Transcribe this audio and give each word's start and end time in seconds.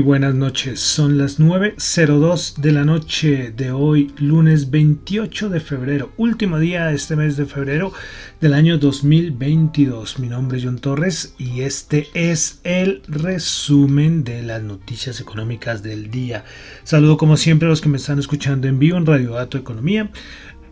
Buenas 0.00 0.34
noches, 0.34 0.80
son 0.80 1.18
las 1.18 1.40
9.02 1.40 2.56
de 2.56 2.72
la 2.72 2.84
noche 2.84 3.52
de 3.56 3.72
hoy, 3.72 4.12
lunes 4.18 4.70
28 4.70 5.48
de 5.48 5.60
febrero, 5.60 6.12
último 6.16 6.58
día 6.58 6.86
de 6.86 6.94
este 6.94 7.16
mes 7.16 7.36
de 7.36 7.46
febrero 7.46 7.92
del 8.40 8.54
año 8.54 8.78
2022. 8.78 10.18
Mi 10.18 10.28
nombre 10.28 10.58
es 10.58 10.64
John 10.64 10.78
Torres 10.78 11.34
y 11.38 11.62
este 11.62 12.08
es 12.14 12.60
el 12.64 13.02
resumen 13.08 14.24
de 14.24 14.42
las 14.42 14.62
noticias 14.62 15.20
económicas 15.20 15.82
del 15.82 16.10
día. 16.10 16.44
Saludo 16.84 17.16
como 17.16 17.36
siempre 17.36 17.66
a 17.66 17.70
los 17.70 17.80
que 17.80 17.88
me 17.88 17.96
están 17.96 18.18
escuchando 18.18 18.68
en 18.68 18.78
vivo 18.78 18.98
en 18.98 19.06
Radio 19.06 19.32
Dato 19.32 19.58
Economía, 19.58 20.10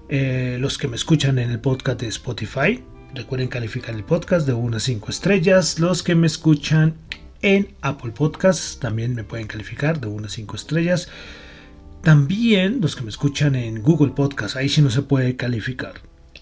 eh, 0.08 0.58
los 0.60 0.78
que 0.78 0.88
me 0.88 0.96
escuchan 0.96 1.38
en 1.38 1.50
el 1.50 1.60
podcast 1.60 2.00
de 2.00 2.08
Spotify. 2.08 2.82
Recuerden 3.14 3.48
calificar 3.48 3.94
el 3.94 4.04
podcast 4.04 4.46
de 4.46 4.52
1 4.52 4.76
a 4.76 4.80
5 4.80 5.10
estrellas. 5.10 5.78
Los 5.80 6.02
que 6.02 6.14
me 6.14 6.26
escuchan 6.26 6.94
en 7.46 7.68
Apple 7.80 8.10
Podcasts. 8.10 8.78
También 8.80 9.14
me 9.14 9.22
pueden 9.22 9.46
calificar 9.46 10.00
de 10.00 10.08
1 10.08 10.26
a 10.26 10.28
5 10.28 10.56
estrellas. 10.56 11.08
También 12.02 12.80
los 12.80 12.96
que 12.96 13.02
me 13.02 13.08
escuchan 13.08 13.54
en 13.54 13.82
Google 13.82 14.12
Podcasts, 14.12 14.56
ahí 14.56 14.68
sí 14.68 14.82
no 14.82 14.90
se 14.90 15.02
puede 15.02 15.36
calificar. 15.36 15.94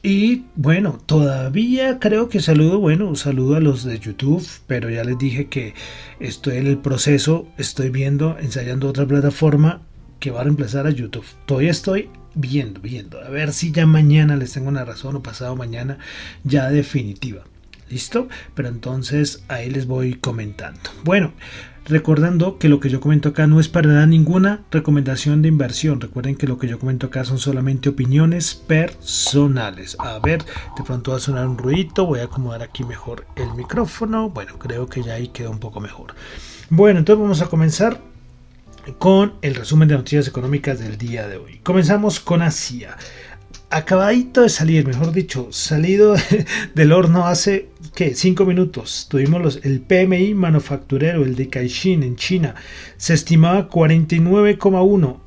Y 0.03 0.45
bueno, 0.57 0.99
todavía 1.05 1.99
creo 1.99 2.31
que 2.31 2.41
saludo, 2.41 2.79
bueno, 2.79 3.15
saludo 3.17 3.57
a 3.57 3.61
los 3.61 3.85
de 3.85 3.99
YouTube, 3.99 4.47
pero 4.67 4.89
ya 4.89 5.05
les 5.05 5.19
dije 5.19 5.49
que 5.49 5.75
estoy 6.21 6.57
en 6.57 6.67
el 6.67 6.79
proceso, 6.79 7.49
estoy 7.59 7.91
viendo, 7.91 8.39
ensayando 8.39 8.89
otra 8.89 9.07
plataforma 9.07 9.83
que 10.21 10.31
va 10.31 10.41
a 10.41 10.45
reemplazar 10.45 10.87
a 10.87 10.91
YouTube. 10.91 11.27
Todavía 11.45 11.71
estoy 11.71 12.09
viendo, 12.35 12.81
viendo, 12.81 13.21
a 13.21 13.29
ver 13.29 13.53
si 13.53 13.73
ya 13.73 13.87
mañana 13.87 14.37
les 14.37 14.53
tengo 14.53 14.69
una 14.69 14.85
razón 14.85 15.17
o 15.17 15.23
pasado 15.23 15.55
mañana 15.55 15.99
ya 16.45 16.71
definitiva. 16.71 17.45
¿Listo? 17.91 18.29
Pero 18.55 18.69
entonces 18.69 19.45
ahí 19.49 19.71
les 19.71 19.87
voy 19.87 20.15
comentando. 20.15 20.81
Bueno, 21.05 21.33
recordando 21.87 22.59
que 22.59 22.69
lo 22.69 22.81
que 22.81 22.89
yo 22.89 23.01
comento 23.01 23.31
acá 23.31 23.47
no 23.47 23.61
es 23.61 23.69
para 23.69 23.93
dar 23.93 24.09
ninguna 24.09 24.63
recomendación 24.71 25.43
de 25.43 25.49
inversión. 25.49 26.01
Recuerden 26.01 26.37
que 26.37 26.47
lo 26.47 26.59
que 26.59 26.67
yo 26.67 26.79
comento 26.79 27.07
acá 27.07 27.25
son 27.25 27.39
solamente 27.39 27.91
opiniones 27.91 28.55
personales. 28.55 29.97
A 29.99 30.19
ver, 30.19 30.45
de 30.77 30.85
pronto 30.85 31.11
va 31.11 31.19
a 31.19 31.21
sonar 31.21 31.47
un 31.47 31.59
ruido. 31.59 32.07
Voy 32.07 32.21
a 32.21 32.25
acomodar 32.25 32.63
aquí 32.63 32.85
mejor 32.85 33.27
el 33.37 33.53
micrófono. 33.55 34.31
Bueno, 34.31 34.59
creo 34.59 34.87
que 34.87 35.03
ya 35.03 35.15
ahí 35.15 35.29
quedó 35.29 35.51
un 35.51 35.61
poco 35.61 35.81
mejor. 35.81 36.15
Bueno, 36.71 36.99
entonces 37.01 37.21
vamos 37.21 37.43
a 37.43 37.47
comenzar 37.47 38.01
con 38.99 39.35
el 39.43 39.55
resumen 39.55 39.89
de 39.89 39.97
noticias 39.97 40.29
económicas 40.29 40.79
del 40.79 40.99
día 40.99 41.29
de 41.29 41.37
hoy. 41.37 41.61
Comenzamos 41.63 42.21
con 42.21 42.43
Asia 42.43 42.97
acabadito 43.75 44.43
de 44.43 44.49
salir, 44.49 44.87
mejor 44.87 45.13
dicho, 45.13 45.49
salido 45.51 46.15
del 46.75 46.93
horno 46.93 47.27
hace, 47.27 47.69
¿qué? 47.95 48.15
Cinco 48.15 48.45
minutos. 48.45 49.07
Tuvimos 49.09 49.61
el 49.63 49.81
PMI 49.81 50.35
manufacturero, 50.35 51.25
el 51.25 51.37
de 51.37 51.49
Caixin 51.49 52.03
en 52.03 52.17
China. 52.17 52.55
Se 52.97 53.15
estimaba 53.15 53.69
49,1 53.71 55.19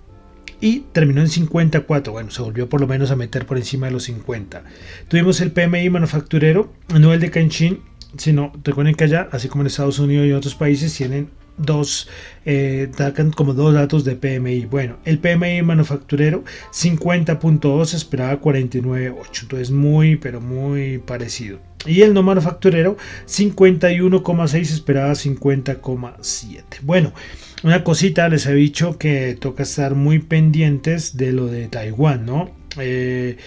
y 0.60 0.80
terminó 0.92 1.22
en 1.22 1.30
54. 1.30 2.14
Bueno, 2.14 2.32
se 2.32 2.42
volvió 2.42 2.68
por 2.70 2.82
lo 2.82 2.88
menos 2.88 3.12
a 3.12 3.16
meter 3.16 3.46
por 3.46 3.58
encima 3.58 3.88
de 3.88 3.94
los 3.94 4.04
50. 4.04 4.64
Tuvimos 5.08 5.42
el 5.42 5.52
PMI 5.52 5.90
manufacturero, 5.90 6.74
no 6.94 7.14
el 7.14 7.20
de 7.20 7.32
Caixin, 7.32 7.80
sino 8.18 8.52
recuerden 8.64 8.96
que 8.96 9.06
allá, 9.06 9.30
así 9.32 9.48
como 9.48 9.64
en 9.64 9.68
Estados 9.68 10.00
Unidos 10.00 10.28
y 10.28 10.34
otros 10.34 10.56
países, 10.56 10.94
tienen 10.96 11.30
dos, 11.58 12.08
eh, 12.46 12.90
como 13.36 13.54
dos 13.54 13.74
datos 13.74 14.04
de 14.04 14.16
PMI. 14.16 14.66
Bueno, 14.66 14.98
el 15.06 15.20
PMI 15.20 15.62
manufacturero 15.64 16.44
50.2 16.72 17.94
esperaba 17.94 18.40
49.8, 18.40 19.42
entonces 19.42 19.72
muy, 19.72 20.16
pero 20.16 20.40
muy 20.42 21.00
parecido. 21.00 21.60
Y 21.86 22.02
el 22.02 22.14
no 22.14 22.24
manufacturero 22.24 22.98
51,6 23.28 24.62
esperaba 24.62 25.12
50,7. 25.12 26.64
Bueno, 26.82 27.14
una 27.64 27.84
cosita 27.84 28.28
les 28.30 28.46
he 28.46 28.54
dicho 28.54 28.98
que 28.98 29.38
toca 29.40 29.64
estar 29.64 29.96
muy 29.96 30.20
pendientes 30.20 31.18
de 31.18 31.32
lo 31.32 31.48
de 31.48 31.68
Taiwán, 31.68 32.26
¿no? 32.26 32.52
Eh, 32.78 33.38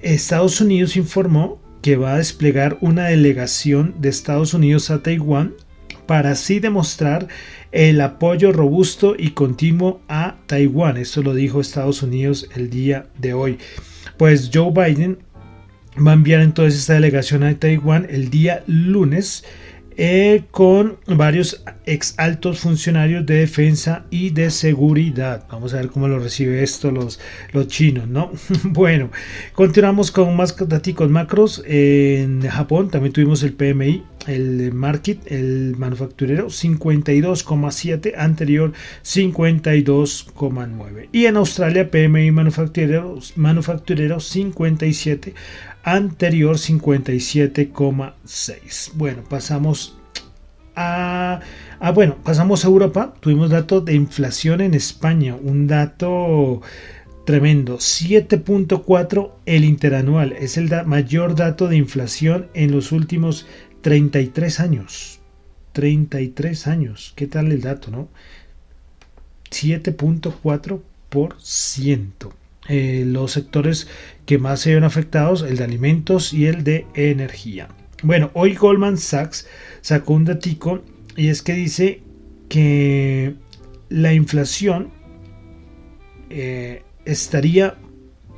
Estados 0.00 0.60
Unidos 0.60 0.96
informó 0.96 1.60
que 1.82 1.96
va 1.96 2.14
a 2.14 2.18
desplegar 2.18 2.78
una 2.80 3.06
delegación 3.06 3.94
de 3.98 4.08
Estados 4.08 4.54
Unidos 4.54 4.90
a 4.90 5.02
Taiwán 5.02 5.54
para 6.06 6.32
así 6.32 6.60
demostrar 6.60 7.28
el 7.72 8.00
apoyo 8.00 8.52
robusto 8.52 9.14
y 9.18 9.30
continuo 9.30 10.00
a 10.08 10.36
Taiwán. 10.46 10.96
Esto 10.96 11.22
lo 11.22 11.34
dijo 11.34 11.60
Estados 11.60 12.02
Unidos 12.02 12.48
el 12.54 12.70
día 12.70 13.06
de 13.18 13.34
hoy. 13.34 13.58
Pues 14.16 14.50
Joe 14.52 14.72
Biden 14.72 15.18
va 15.96 16.12
a 16.12 16.14
enviar 16.14 16.40
entonces 16.40 16.80
esta 16.80 16.94
delegación 16.94 17.42
a 17.42 17.58
Taiwán 17.58 18.06
el 18.10 18.30
día 18.30 18.62
lunes 18.66 19.44
eh, 19.96 20.44
con 20.50 20.96
varios 21.06 21.62
ex 21.84 22.14
altos 22.16 22.60
funcionarios 22.60 23.26
de 23.26 23.34
defensa 23.34 24.06
y 24.10 24.30
de 24.30 24.50
seguridad. 24.50 25.46
Vamos 25.50 25.74
a 25.74 25.76
ver 25.76 25.88
cómo 25.88 26.08
lo 26.08 26.18
recibe 26.18 26.62
esto 26.62 26.90
los, 26.90 27.20
los 27.52 27.68
chinos, 27.68 28.08
¿no? 28.08 28.32
bueno, 28.64 29.10
continuamos 29.52 30.10
con 30.10 30.34
más 30.34 30.56
datos 30.56 31.10
macros. 31.10 31.62
En 31.66 32.40
Japón 32.48 32.88
también 32.90 33.12
tuvimos 33.12 33.42
el 33.42 33.52
PMI, 33.52 34.02
el 34.26 34.72
market, 34.72 35.30
el 35.30 35.76
manufacturero 35.76 36.46
52,7, 36.46 38.14
anterior 38.16 38.72
52,9. 39.04 41.08
Y 41.12 41.26
en 41.26 41.36
Australia 41.36 41.90
PMI 41.90 42.30
manufacturero, 42.30 43.18
manufacturero 43.36 44.20
57 44.20 45.34
anterior 45.82 46.56
57,6. 46.56 48.92
Bueno, 48.94 49.22
pasamos 49.28 49.98
a, 50.76 51.40
bueno, 51.94 52.16
pasamos 52.22 52.64
a 52.64 52.68
Europa. 52.68 53.14
Tuvimos 53.20 53.50
datos 53.50 53.84
de 53.84 53.94
inflación 53.94 54.60
en 54.60 54.74
España, 54.74 55.34
un 55.34 55.66
dato 55.66 56.62
tremendo, 57.24 57.78
7.4 57.78 59.30
el 59.46 59.64
interanual, 59.64 60.32
es 60.32 60.56
el 60.56 60.70
mayor 60.86 61.36
dato 61.36 61.68
de 61.68 61.76
inflación 61.76 62.48
en 62.54 62.72
los 62.72 62.90
últimos 62.90 63.46
33 63.82 64.60
años. 64.60 65.20
33 65.72 66.66
años, 66.66 67.12
¿qué 67.16 67.26
tal 67.26 67.52
el 67.52 67.62
dato, 67.62 67.90
no? 67.90 68.08
7.4%. 69.50 72.32
Eh, 72.68 73.02
los 73.06 73.32
sectores 73.32 73.88
que 74.24 74.38
más 74.38 74.60
se 74.60 74.74
ven 74.74 74.84
afectados, 74.84 75.42
el 75.42 75.56
de 75.56 75.64
alimentos 75.64 76.32
y 76.32 76.46
el 76.46 76.62
de 76.62 76.86
energía. 76.94 77.66
Bueno, 78.02 78.30
hoy 78.34 78.54
Goldman 78.54 78.98
Sachs 78.98 79.48
sacó 79.80 80.12
un 80.14 80.24
datico 80.24 80.84
y 81.16 81.26
es 81.28 81.42
que 81.42 81.54
dice 81.54 82.02
que 82.48 83.34
la 83.88 84.14
inflación 84.14 84.90
eh, 86.30 86.84
estaría 87.04 87.76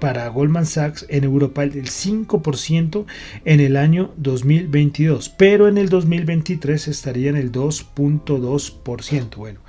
para 0.00 0.28
Goldman 0.28 0.66
Sachs 0.66 1.06
en 1.08 1.24
Europa 1.24 1.62
del 1.66 1.86
5% 1.86 3.04
en 3.44 3.60
el 3.60 3.76
año 3.76 4.12
2022, 4.16 5.28
pero 5.30 5.68
en 5.68 5.78
el 5.78 5.88
2023 5.88 6.88
estaría 6.88 7.30
en 7.30 7.36
el 7.36 7.52
2.2%. 7.52 9.36
Bueno, 9.36 9.60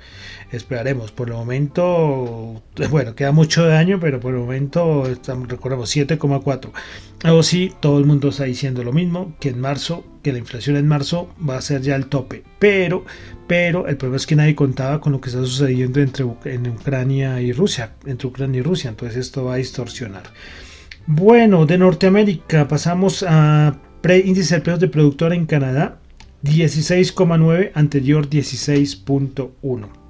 esperaremos. 0.52 1.12
Por 1.12 1.28
el 1.28 1.34
momento, 1.34 2.62
bueno, 2.90 3.14
queda 3.14 3.32
mucho 3.32 3.64
de 3.64 3.76
año, 3.76 3.98
pero 4.00 4.20
por 4.20 4.34
el 4.34 4.40
momento 4.40 5.06
estamos, 5.06 5.48
recordemos 5.48 5.94
7,4. 5.94 6.70
O 7.32 7.42
sí, 7.42 7.72
todo 7.80 7.98
el 7.98 8.04
mundo 8.04 8.28
está 8.28 8.44
diciendo 8.44 8.84
lo 8.84 8.92
mismo, 8.92 9.34
que 9.40 9.48
en 9.48 9.60
marzo, 9.60 10.04
que 10.22 10.32
la 10.32 10.38
inflación 10.38 10.76
en 10.76 10.86
marzo 10.86 11.28
va 11.48 11.56
a 11.56 11.60
ser 11.60 11.82
ya 11.82 11.96
el 11.96 12.06
tope. 12.06 12.44
Pero, 12.58 13.04
pero 13.46 13.88
el 13.88 13.96
problema 13.96 14.16
es 14.16 14.26
que 14.26 14.36
nadie 14.36 14.54
contaba 14.54 15.00
con 15.00 15.12
lo 15.12 15.20
que 15.20 15.30
está 15.30 15.40
sucediendo 15.40 16.00
entre 16.00 16.24
en 16.44 16.68
Ucrania 16.68 17.40
y 17.40 17.52
Rusia, 17.52 17.94
entre 18.06 18.28
Ucrania 18.28 18.60
y 18.60 18.62
Rusia. 18.62 18.90
Entonces 18.90 19.18
esto 19.18 19.44
va 19.44 19.54
a 19.54 19.56
distorsionar. 19.56 20.24
Bueno, 21.06 21.66
de 21.66 21.78
Norteamérica 21.78 22.68
pasamos 22.68 23.24
a 23.26 23.78
índice 24.24 24.54
de 24.56 24.60
precios 24.60 24.80
de 24.80 24.88
productor 24.88 25.32
en 25.32 25.46
Canadá, 25.46 25.98
16,9, 26.44 27.72
anterior 27.74 28.28
16.1. 28.28 30.05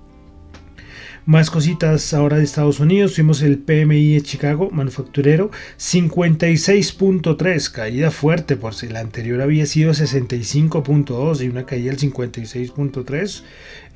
Más 1.26 1.50
cositas 1.50 2.14
ahora 2.14 2.36
de 2.36 2.44
Estados 2.44 2.78
Unidos. 2.78 3.14
Tuvimos 3.14 3.42
el 3.42 3.58
PMI 3.58 4.14
de 4.14 4.22
Chicago, 4.22 4.70
manufacturero, 4.70 5.50
56.3, 5.76 7.72
caída 7.72 8.12
fuerte, 8.12 8.54
por 8.54 8.74
si 8.74 8.86
la 8.86 9.00
anterior 9.00 9.42
había 9.42 9.66
sido 9.66 9.90
65.2 9.90 11.42
y 11.42 11.48
una 11.48 11.66
caída 11.66 11.90
del 11.90 11.98
56.3, 11.98 13.42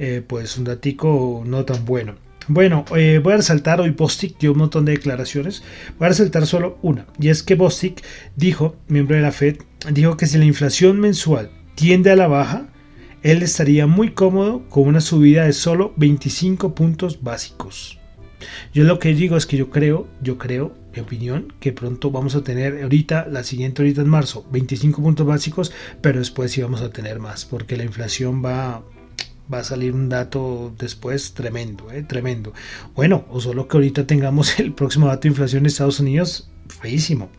eh, 0.00 0.24
pues 0.26 0.58
un 0.58 0.64
datico 0.64 1.44
no 1.46 1.64
tan 1.64 1.84
bueno. 1.84 2.16
Bueno, 2.48 2.84
eh, 2.96 3.20
voy 3.22 3.34
a 3.34 3.36
resaltar 3.36 3.80
hoy 3.80 3.90
Bostic 3.90 4.36
dio 4.40 4.50
un 4.50 4.58
montón 4.58 4.84
de 4.84 4.90
declaraciones. 4.90 5.62
Voy 6.00 6.06
a 6.06 6.08
resaltar 6.08 6.48
solo 6.48 6.78
una. 6.82 7.06
Y 7.20 7.28
es 7.28 7.44
que 7.44 7.54
Bostic 7.54 8.02
dijo, 8.34 8.74
miembro 8.88 9.14
de 9.14 9.22
la 9.22 9.30
Fed, 9.30 9.58
dijo 9.92 10.16
que 10.16 10.26
si 10.26 10.36
la 10.36 10.46
inflación 10.46 10.98
mensual 10.98 11.52
tiende 11.76 12.10
a 12.10 12.16
la 12.16 12.26
baja, 12.26 12.69
él 13.22 13.42
estaría 13.42 13.86
muy 13.86 14.12
cómodo 14.12 14.62
con 14.68 14.88
una 14.88 15.00
subida 15.00 15.44
de 15.44 15.52
solo 15.52 15.92
25 15.96 16.74
puntos 16.74 17.22
básicos. 17.22 17.98
Yo 18.72 18.84
lo 18.84 18.98
que 18.98 19.14
digo 19.14 19.36
es 19.36 19.46
que 19.46 19.58
yo 19.58 19.70
creo, 19.70 20.08
yo 20.22 20.38
creo, 20.38 20.74
mi 20.94 21.02
opinión, 21.02 21.52
que 21.60 21.72
pronto 21.72 22.10
vamos 22.10 22.34
a 22.34 22.42
tener 22.42 22.82
ahorita, 22.82 23.26
la 23.26 23.44
siguiente 23.44 23.82
ahorita 23.82 24.00
en 24.00 24.08
marzo, 24.08 24.46
25 24.50 25.02
puntos 25.02 25.26
básicos, 25.26 25.72
pero 26.00 26.18
después 26.18 26.52
sí 26.52 26.62
vamos 26.62 26.80
a 26.80 26.90
tener 26.90 27.20
más, 27.20 27.44
porque 27.44 27.76
la 27.76 27.84
inflación 27.84 28.42
va, 28.42 28.82
va 29.52 29.58
a 29.58 29.64
salir 29.64 29.92
un 29.92 30.08
dato 30.08 30.74
después 30.78 31.34
tremendo, 31.34 31.90
¿eh? 31.90 32.02
tremendo. 32.02 32.54
Bueno, 32.94 33.26
o 33.30 33.40
solo 33.40 33.68
que 33.68 33.76
ahorita 33.76 34.06
tengamos 34.06 34.58
el 34.58 34.72
próximo 34.72 35.08
dato 35.08 35.22
de 35.22 35.28
inflación 35.28 35.64
de 35.64 35.68
Estados 35.68 36.00
Unidos, 36.00 36.50
feísimo. 36.68 37.30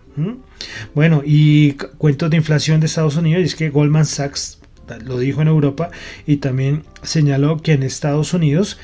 Bueno, 0.93 1.23
y 1.25 1.71
cuentos 1.97 2.29
de 2.29 2.37
inflación 2.37 2.81
de 2.81 2.85
Estados 2.85 3.15
Unidos, 3.15 3.43
es 3.43 3.55
que 3.55 3.69
Goldman 3.69 4.05
Sachs 4.05 4.60
lo 5.05 5.19
dijo 5.19 5.41
en 5.41 5.47
Europa 5.47 5.91
y 6.25 6.37
también 6.37 6.83
señaló 7.03 7.61
que 7.61 7.73
en 7.73 7.83
Estados 7.83 8.33
Unidos 8.33 8.79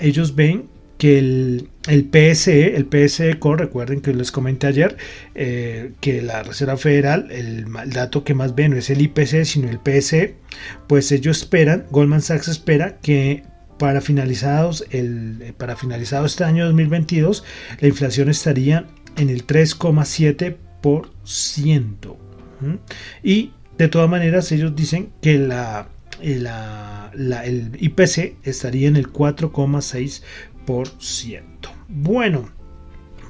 ellos 0.00 0.34
ven 0.34 0.68
que 0.98 1.18
el, 1.18 1.70
el 1.86 2.04
PSE, 2.04 2.76
el 2.76 2.86
PSE 2.86 3.38
Core, 3.38 3.64
recuerden 3.64 4.00
que 4.00 4.12
les 4.12 4.32
comenté 4.32 4.66
ayer 4.66 4.96
eh, 5.34 5.92
que 6.00 6.22
la 6.22 6.42
Reserva 6.42 6.76
Federal, 6.76 7.28
el, 7.30 7.66
dato 7.92 8.24
que 8.24 8.34
más 8.34 8.56
ve 8.56 8.68
no 8.68 8.76
es 8.76 8.90
el 8.90 9.00
IPC, 9.00 9.44
sino 9.44 9.70
el 9.70 9.78
PSE, 9.78 10.34
pues 10.88 11.12
ellos 11.12 11.38
esperan, 11.38 11.86
Goldman 11.90 12.20
Sachs 12.20 12.48
espera 12.48 12.98
que 12.98 13.44
para 13.78 14.00
finalizados, 14.00 14.84
el, 14.90 15.54
para 15.56 15.76
finalizado 15.76 16.26
este 16.26 16.42
año 16.42 16.66
2022, 16.66 17.44
la 17.80 17.88
inflación 17.88 18.28
estaría 18.28 18.88
en 19.16 19.30
el 19.30 19.46
3,7%. 19.46 22.16
Y 23.22 23.52
de 23.78 23.88
todas 23.88 24.10
maneras, 24.10 24.52
ellos 24.52 24.74
dicen 24.74 25.10
que 25.22 25.38
la, 25.38 25.88
el 26.20 27.70
IPC 27.78 28.36
estaría 28.42 28.88
en 28.88 28.96
el 28.96 29.12
4,6%. 29.12 31.42
Bueno, 31.88 32.48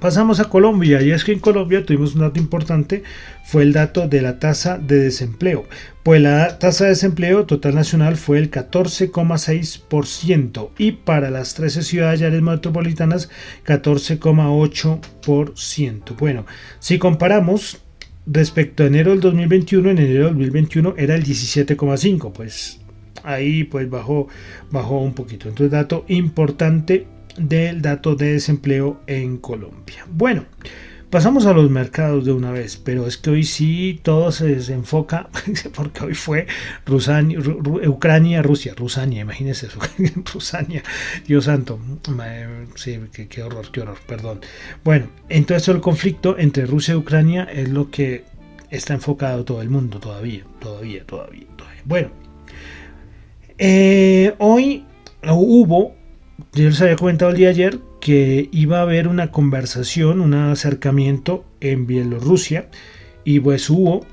pasamos 0.00 0.40
a 0.40 0.46
Colombia 0.46 1.02
y 1.02 1.10
es 1.10 1.22
que 1.22 1.32
en 1.32 1.40
Colombia 1.40 1.84
tuvimos 1.84 2.14
un 2.14 2.22
dato 2.22 2.40
importante, 2.40 3.02
fue 3.44 3.62
el 3.62 3.74
dato 3.74 4.08
de 4.08 4.22
la 4.22 4.38
tasa 4.38 4.78
de 4.78 4.98
desempleo. 4.98 5.66
Pues 6.02 6.22
la 6.22 6.58
tasa 6.58 6.84
de 6.84 6.90
desempleo 6.90 7.44
total 7.44 7.74
nacional 7.74 8.16
fue 8.16 8.38
el 8.38 8.50
14,6% 8.50 10.70
y 10.78 10.92
para 10.92 11.28
las 11.30 11.52
13 11.54 11.82
ciudades 11.82 12.22
áreas 12.22 12.42
metropolitanas 12.42 13.28
14,8%. 13.66 16.16
Bueno, 16.16 16.46
si 16.78 16.98
comparamos 16.98 17.82
respecto 18.30 18.82
a 18.82 18.86
enero 18.86 19.10
del 19.10 19.20
2021, 19.20 19.90
en 19.90 19.98
enero 19.98 20.24
del 20.26 20.34
2021 20.34 20.94
era 20.96 21.14
el 21.14 21.24
17,5, 21.24 22.32
pues 22.32 22.80
ahí 23.24 23.64
pues 23.64 23.88
bajó, 23.88 24.28
bajó 24.70 25.00
un 25.00 25.14
poquito. 25.14 25.48
Entonces 25.48 25.72
dato 25.72 26.04
importante 26.08 27.06
del 27.38 27.82
dato 27.82 28.14
de 28.14 28.32
desempleo 28.32 29.00
en 29.06 29.38
Colombia. 29.38 30.06
Bueno, 30.10 30.44
Pasamos 31.10 31.46
a 31.46 31.54
los 31.54 31.70
mercados 31.70 32.26
de 32.26 32.32
una 32.32 32.50
vez, 32.50 32.76
pero 32.76 33.06
es 33.06 33.16
que 33.16 33.30
hoy 33.30 33.42
sí 33.42 33.98
todo 34.02 34.30
se 34.30 34.46
desenfoca, 34.46 35.30
porque 35.74 36.04
hoy 36.04 36.14
fue 36.14 36.46
Rusania, 36.84 37.38
Ucrania, 37.86 38.42
Rusia, 38.42 38.74
Rusania, 38.76 39.22
imagínense 39.22 39.68
eso, 39.68 39.78
Rusania, 40.34 40.82
Dios 41.26 41.46
santo, 41.46 41.78
sí, 42.74 43.00
qué, 43.30 43.42
horror, 43.42 43.70
qué 43.72 43.80
horror, 43.80 43.96
perdón. 44.06 44.40
Bueno, 44.84 45.06
entonces 45.30 45.66
el 45.68 45.80
conflicto 45.80 46.36
entre 46.36 46.66
Rusia 46.66 46.92
y 46.92 46.98
Ucrania 46.98 47.44
es 47.44 47.70
lo 47.70 47.90
que 47.90 48.24
está 48.68 48.92
enfocado 48.92 49.46
todo 49.46 49.62
el 49.62 49.70
mundo 49.70 50.00
todavía, 50.00 50.44
todavía, 50.60 51.04
todavía, 51.06 51.46
todavía. 51.56 51.82
Bueno, 51.86 52.10
eh, 53.56 54.34
hoy 54.36 54.84
hubo, 55.26 55.94
yo 56.52 56.64
les 56.68 56.82
había 56.82 56.96
comentado 56.96 57.30
el 57.30 57.38
día 57.38 57.46
de 57.46 57.52
ayer, 57.52 57.87
que 58.00 58.48
iba 58.52 58.78
a 58.78 58.82
haber 58.82 59.08
una 59.08 59.30
conversación, 59.30 60.20
un 60.20 60.34
acercamiento 60.34 61.44
en 61.60 61.86
Bielorrusia 61.86 62.68
y 63.24 63.40
pues 63.40 63.68
hubo 63.70 64.06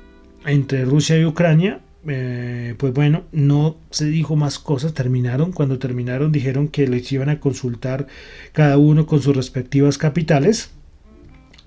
entre 0.46 0.86
Rusia 0.86 1.18
y 1.18 1.26
Ucrania. 1.26 1.82
Eh, 2.08 2.76
pues 2.78 2.94
bueno, 2.94 3.24
no 3.32 3.78
se 3.90 4.06
dijo 4.06 4.36
más 4.36 4.60
cosas, 4.60 4.94
terminaron, 4.94 5.52
cuando 5.52 5.80
terminaron 5.80 6.32
dijeron 6.32 6.68
que 6.68 6.88
les 6.88 7.12
iban 7.12 7.30
a 7.30 7.40
consultar 7.40 8.06
cada 8.52 8.78
uno 8.78 9.08
con 9.08 9.22
sus 9.22 9.36
respectivas 9.36 9.98
capitales 9.98 10.70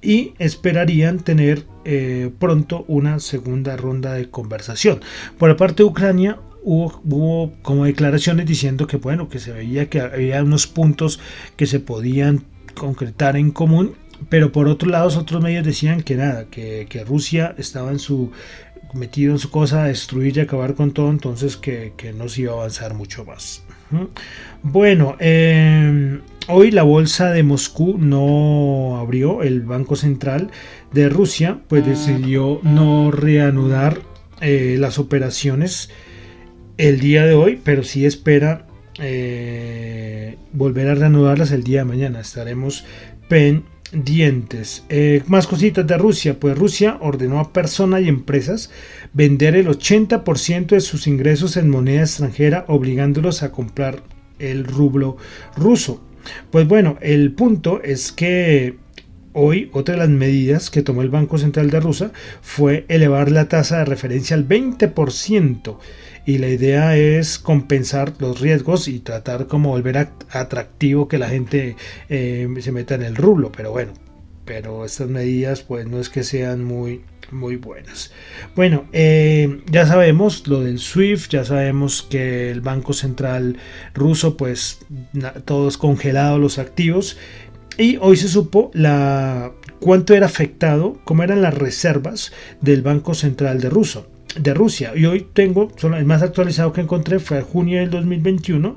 y 0.00 0.35
esperarían 0.38 1.19
tener 1.19 1.65
eh, 1.85 2.31
pronto 2.38 2.85
una 2.87 3.19
segunda 3.19 3.76
ronda 3.76 4.12
de 4.15 4.31
conversación. 4.31 5.00
Por 5.38 5.49
la 5.49 5.56
parte 5.56 5.82
de 5.82 5.88
Ucrania, 5.88 6.38
hubo, 6.69 7.53
como 7.62 7.87
declaraciones 7.87 8.47
diciendo 8.47 8.87
que 8.87 8.99
bueno, 8.99 9.29
que 9.29 9.38
se 9.38 9.53
veía 9.53 9.88
que 9.88 10.00
había 10.00 10.43
unos 10.43 10.67
puntos 10.67 11.19
que 11.56 11.67
se 11.67 11.81
podían 11.81 12.44
concretar 12.75 13.37
en 13.37 13.50
común, 13.50 13.94
pero 14.29 14.53
por 14.53 14.69
otro 14.69 14.91
lado 14.91 15.19
otros 15.19 15.43
medios 15.43 15.65
decían 15.65 16.03
que 16.03 16.17
nada, 16.17 16.47
que, 16.50 17.05
Rusia 17.06 17.55
estaba 17.56 17.91
en 17.91 17.99
su 17.99 18.32
metido 18.93 19.32
en 19.32 19.38
su 19.38 19.50
cosa, 19.50 19.85
destruir 19.85 20.37
y 20.37 20.41
acabar 20.41 20.75
con 20.75 20.93
todo, 20.93 21.11
entonces 21.11 21.56
que, 21.56 21.93
no 22.17 22.29
se 22.29 22.43
iba 22.43 22.53
a 22.53 22.56
avanzar 22.56 22.94
mucho 22.94 23.25
más. 23.25 23.62
Bueno, 24.62 25.17
em, 25.19 26.20
hoy 26.49 26.70
la 26.70 26.82
bolsa 26.82 27.31
de 27.31 27.43
Moscú 27.43 27.97
no 27.99 28.99
abrió, 28.99 29.43
el 29.43 29.62
Banco 29.62 29.97
Central 29.97 30.50
de 30.93 31.09
Rusia 31.09 31.61
pues 31.69 31.87
decidió 31.87 32.61
no 32.62 33.11
reanudar 33.11 34.00
eh, 34.41 34.76
las 34.79 34.99
operaciones 34.99 35.91
el 36.78 37.00
día 37.00 37.26
de 37.26 37.34
hoy, 37.34 37.60
pero 37.62 37.82
sí 37.82 38.06
espera 38.06 38.66
eh, 39.00 40.36
volver 40.52 40.88
a 40.88 40.94
reanudarlas 40.94 41.50
el 41.50 41.64
día 41.64 41.80
de 41.80 41.84
mañana. 41.84 42.20
Estaremos 42.20 42.84
pendientes. 43.28 44.84
Eh, 44.88 45.22
más 45.26 45.46
cositas 45.46 45.86
de 45.86 45.98
Rusia. 45.98 46.38
Pues 46.41 46.56
Rusia 46.56 46.96
ordenó 47.00 47.41
a 47.41 47.53
personas 47.53 48.03
y 48.03 48.08
empresas 48.08 48.70
vender 49.12 49.56
el 49.56 49.67
80% 49.67 50.69
de 50.69 50.81
sus 50.81 51.06
ingresos 51.06 51.56
en 51.56 51.69
moneda 51.69 52.03
extranjera, 52.03 52.64
obligándolos 52.69 53.43
a 53.43 53.50
comprar 53.50 54.03
el 54.38 54.64
rublo 54.64 55.17
ruso. 55.56 56.03
Pues 56.50 56.67
bueno, 56.69 56.96
el 57.00 57.32
punto 57.32 57.82
es 57.82 58.12
que 58.12 58.76
Hoy, 59.34 59.70
otra 59.72 59.94
de 59.94 60.00
las 60.00 60.08
medidas 60.08 60.69
que 60.69 60.82
tomó 60.82 61.03
el 61.03 61.10
Banco 61.10 61.38
Central 61.38 61.70
de 61.70 61.79
Rusia 61.79 62.10
fue 62.41 62.86
elevar 62.88 63.31
la 63.31 63.46
tasa 63.48 63.79
de 63.79 63.84
referencia 63.84 64.34
al 64.34 64.48
20% 64.48 65.76
y 66.29 66.37
la 66.37 66.49
idea 66.49 66.94
es 66.94 67.39
compensar 67.39 68.13
los 68.19 68.41
riesgos 68.41 68.87
y 68.87 68.99
tratar 68.99 69.47
como 69.47 69.70
volver 69.70 70.11
atractivo 70.29 71.08
que 71.08 71.17
la 71.17 71.31
gente 71.31 71.75
eh, 72.11 72.47
se 72.61 72.70
meta 72.70 72.97
en 72.97 73.03
el 73.03 73.17
rublo, 73.17 73.51
pero 73.51 73.70
bueno, 73.73 73.94
pero 74.44 74.85
estas 74.85 75.08
medidas 75.08 75.63
pues 75.63 75.87
no 75.87 75.99
es 75.99 76.11
que 76.11 76.25
sean 76.25 76.63
muy 76.63 77.01
muy 77.31 77.56
buenas. 77.56 78.13
Bueno, 78.55 78.85
eh, 78.93 79.63
ya 79.70 79.87
sabemos 79.87 80.47
lo 80.47 80.61
del 80.61 80.81
SWIFT, 80.81 81.32
ya 81.32 81.47
sabemos 81.47 82.03
que 82.03 82.51
el 82.51 82.61
Banco 82.61 82.93
Central 82.93 83.56
ruso 83.94 84.37
pues 84.37 84.81
todos 85.47 85.79
congelados 85.79 86.39
los 86.39 86.58
activos 86.58 87.17
y 87.79 87.97
hoy 88.03 88.19
se 88.19 88.29
supo 88.29 88.70
la 88.75 89.53
cuánto 89.81 90.13
era 90.13 90.27
afectado, 90.27 91.01
cómo 91.05 91.23
eran 91.23 91.41
las 91.41 91.55
reservas 91.55 92.32
del 92.61 92.82
Banco 92.82 93.15
Central 93.15 93.63
de 93.63 93.70
Ruso 93.70 94.18
de 94.37 94.55
Rusia. 94.55 94.93
Y 94.94 95.06
hoy 95.06 95.27
tengo, 95.32 95.70
el 95.82 96.05
más 96.05 96.23
actualizado 96.23 96.73
que 96.73 96.81
encontré 96.81 97.19
fue 97.19 97.43
junio 97.43 97.81
del 97.81 97.91
2021. 97.91 98.77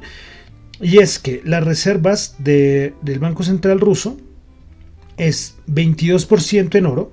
Y 0.82 0.98
es 0.98 1.20
que 1.20 1.42
las 1.46 1.64
reservas 1.64 2.36
del 2.40 3.20
Banco 3.20 3.44
Central 3.44 3.80
ruso 3.80 4.18
es 5.18 5.58
22% 5.68 6.76
en 6.76 6.86
oro, 6.86 7.12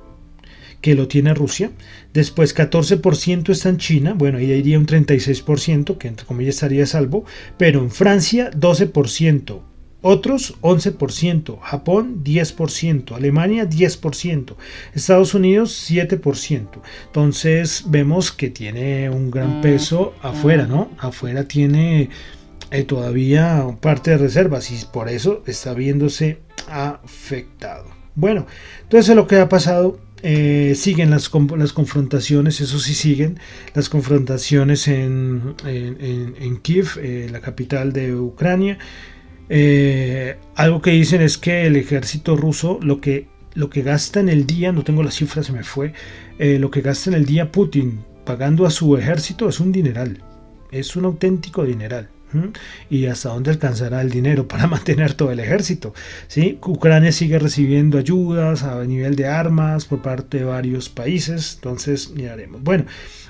que 0.81 0.95
lo 0.95 1.09
tiene 1.09 1.35
Rusia. 1.35 1.71
Después 2.15 2.57
14% 2.57 3.51
está 3.51 3.69
en 3.69 3.77
China, 3.77 4.15
bueno, 4.17 4.39
ahí 4.39 4.51
iría 4.51 4.79
un 4.79 4.87
36%, 4.87 5.99
que 5.99 6.09
entre 6.09 6.27
comillas 6.27 6.55
estaría 6.57 6.87
salvo. 6.87 7.25
Pero 7.59 7.81
en 7.81 7.91
Francia 7.91 8.51
12%, 8.53 9.61
otros 10.01 10.55
11%, 10.61 11.59
Japón 11.61 12.23
10%, 12.23 13.15
Alemania 13.15 13.69
10%, 13.69 14.55
Estados 14.95 15.35
Unidos 15.35 15.91
7%. 15.91 16.69
Entonces 17.07 17.85
vemos 17.87 18.33
que 18.33 18.51
tiene 18.51 19.11
un 19.11 19.31
gran 19.31 19.61
peso 19.61 20.15
afuera, 20.23 20.67
¿no? 20.67 20.91
Afuera 20.99 21.45
tiene 21.45 22.11
eh, 22.71 22.85
todavía 22.85 23.67
parte 23.81 24.13
de 24.13 24.19
reservas 24.19 24.71
y 24.71 24.85
por 24.93 25.09
eso 25.09 25.43
está 25.47 25.75
viéndose 25.75 26.41
afectado. 26.69 27.87
Bueno, 28.15 28.47
entonces 28.83 29.15
lo 29.15 29.27
que 29.27 29.37
ha 29.37 29.49
pasado 29.49 29.99
eh, 30.23 30.75
siguen 30.77 31.11
las, 31.11 31.31
las, 31.57 31.73
confrontaciones, 31.73 32.61
eso 32.61 32.79
sí 32.81 32.95
siguen, 32.95 33.39
las 33.75 33.89
confrontaciones 33.89 34.89
en, 34.89 35.55
en, 35.65 36.57
Kiev, 36.59 36.99
eh, 37.01 37.29
la 37.31 37.41
capital 37.41 37.93
de 37.93 38.15
Ucrania. 38.15 38.79
Eh, 39.49 40.37
algo 40.55 40.83
que 40.83 40.91
dicen 40.91 41.21
es 41.23 41.39
que 41.39 41.67
el 41.67 41.77
ejército 41.77 42.37
ruso 42.37 42.79
lo 42.83 43.01
que, 43.01 43.29
lo 43.55 43.71
que 43.71 43.83
gasta 43.83 44.21
en 44.21 44.29
el 44.29 44.47
día, 44.47 44.73
no 44.73 44.85
tengo 44.85 45.03
la 45.03 45.11
cifra, 45.11 45.43
se 45.43 45.53
me 45.53 45.63
fue, 45.63 45.93
lo 46.39 46.71
que 46.71 46.81
gasta 46.81 47.11
en 47.11 47.17
el 47.17 47.27
día 47.27 47.51
Putin 47.51 48.05
pagando 48.25 48.67
a 48.67 48.71
su 48.71 48.97
ejército 48.97 49.49
es 49.49 49.59
un 49.59 49.73
dineral, 49.73 50.23
es 50.71 50.95
un 50.97 51.07
auténtico 51.07 51.65
dineral 51.65 52.09
y 52.91 53.07
hasta 53.07 53.31
dónde 53.31 53.51
alcanzará 53.51 54.01
el 54.01 54.11
dinero 54.11 54.47
para 54.47 54.67
mantener 54.69 55.15
todo 55.15 55.31
el 55.31 55.41
ejército. 55.41 55.95
¿sí? 56.27 56.59
Ucrania 56.67 57.13
sigue 57.13 57.39
recibiendo 57.39 57.99
ayudas 57.99 58.63
a 58.63 58.83
nivel 58.85 59.17
de 59.17 59.27
armas 59.27 59.85
por 59.85 60.03
parte 60.03 60.39
de 60.39 60.45
varios 60.45 60.89
países, 60.89 61.55
entonces 61.57 62.11
miraremos. 62.11 62.63
Bueno, 62.63 62.85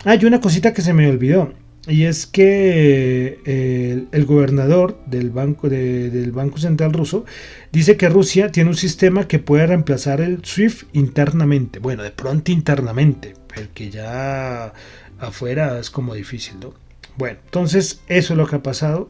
hay 0.04 0.24
una 0.24 0.40
cosita 0.40 0.72
que 0.72 0.82
se 0.82 0.92
me 0.92 1.08
olvidó. 1.08 1.52
Y 1.86 2.04
es 2.04 2.26
que 2.26 3.40
eh, 3.46 4.04
el, 4.12 4.24
gobernador 4.26 4.98
del 5.06 5.30
banco, 5.30 5.68
del 5.68 6.32
banco 6.32 6.58
Central 6.58 6.92
ruso 6.92 7.24
dice 7.72 7.96
que 7.96 8.08
Rusia 8.08 8.52
tiene 8.52 8.70
un 8.70 8.76
sistema 8.76 9.26
que 9.26 9.38
puede 9.38 9.66
reemplazar 9.66 10.20
el 10.20 10.44
SWIFT 10.44 10.94
internamente. 10.94 11.78
Bueno, 11.78 12.02
de 12.02 12.10
pronto 12.10 12.52
internamente, 12.52 13.34
porque 13.54 13.90
ya 13.90 14.74
afuera 15.18 15.78
es 15.78 15.90
como 15.90 16.14
difícil, 16.14 16.60
¿no? 16.60 16.74
Bueno, 17.16 17.38
entonces 17.44 18.00
eso 18.08 18.34
es 18.34 18.36
lo 18.36 18.46
que 18.46 18.56
ha 18.56 18.62
pasado. 18.62 19.08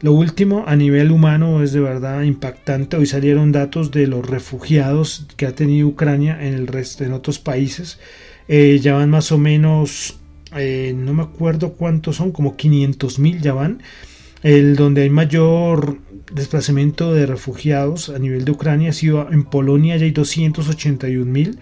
Lo 0.00 0.12
último, 0.12 0.64
a 0.66 0.76
nivel 0.76 1.12
humano, 1.12 1.62
es 1.62 1.72
de 1.72 1.80
verdad 1.80 2.22
impactante. 2.22 2.96
Hoy 2.96 3.06
salieron 3.06 3.52
datos 3.52 3.90
de 3.90 4.06
los 4.06 4.26
refugiados 4.26 5.26
que 5.36 5.46
ha 5.46 5.54
tenido 5.54 5.88
Ucrania 5.88 6.38
en 6.40 6.54
el 6.54 6.66
resto, 6.66 7.04
en 7.04 7.12
otros 7.12 7.38
países. 7.38 7.98
Eh, 8.48 8.80
ya 8.82 8.94
van 8.94 9.08
más 9.08 9.32
o 9.32 9.38
menos, 9.38 10.18
eh, 10.56 10.94
no 10.96 11.14
me 11.14 11.22
acuerdo 11.22 11.72
cuántos 11.72 12.16
son, 12.16 12.32
como 12.32 12.56
500 12.56 13.18
mil 13.18 13.40
ya 13.40 13.54
van. 13.54 13.82
El 14.42 14.76
donde 14.76 15.02
hay 15.02 15.10
mayor 15.10 15.98
desplazamiento 16.32 17.14
de 17.14 17.26
refugiados 17.26 18.10
a 18.10 18.18
nivel 18.18 18.44
de 18.44 18.52
Ucrania 18.52 18.90
ha 18.90 18.92
sido 18.92 19.30
en 19.30 19.44
Polonia 19.44 19.96
ya 19.96 20.04
hay 20.04 20.10
281 20.10 21.24
mil, 21.24 21.58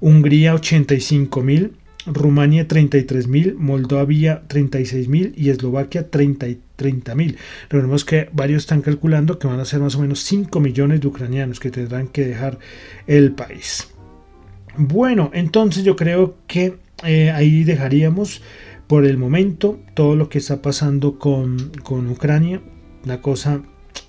Hungría 0.00 0.54
85 0.54 1.42
mil, 1.42 1.72
Rumania 2.06 2.68
33.000, 2.68 3.54
Moldavia 3.54 4.42
36.000 4.48 5.32
y 5.36 5.50
Eslovaquia 5.50 6.10
30.000. 6.10 6.58
30.000. 6.76 7.36
Recordemos 7.68 8.04
que 8.04 8.28
varios 8.32 8.64
están 8.64 8.82
calculando 8.82 9.38
que 9.38 9.46
van 9.46 9.60
a 9.60 9.64
ser 9.64 9.80
más 9.80 9.96
o 9.96 10.00
menos 10.00 10.20
5 10.20 10.60
millones 10.60 11.00
de 11.00 11.08
ucranianos 11.08 11.60
que 11.60 11.70
tendrán 11.70 12.08
que 12.08 12.26
dejar 12.26 12.58
el 13.06 13.32
país. 13.32 13.88
Bueno, 14.76 15.30
entonces 15.32 15.84
yo 15.84 15.96
creo 15.96 16.36
que 16.46 16.76
eh, 17.04 17.30
ahí 17.30 17.64
dejaríamos 17.64 18.42
por 18.86 19.04
el 19.04 19.18
momento 19.18 19.80
todo 19.94 20.16
lo 20.16 20.28
que 20.28 20.38
está 20.38 20.62
pasando 20.62 21.18
con, 21.18 21.70
con 21.82 22.08
Ucrania. 22.08 22.62
Una 23.04 23.20
cosa 23.20 23.62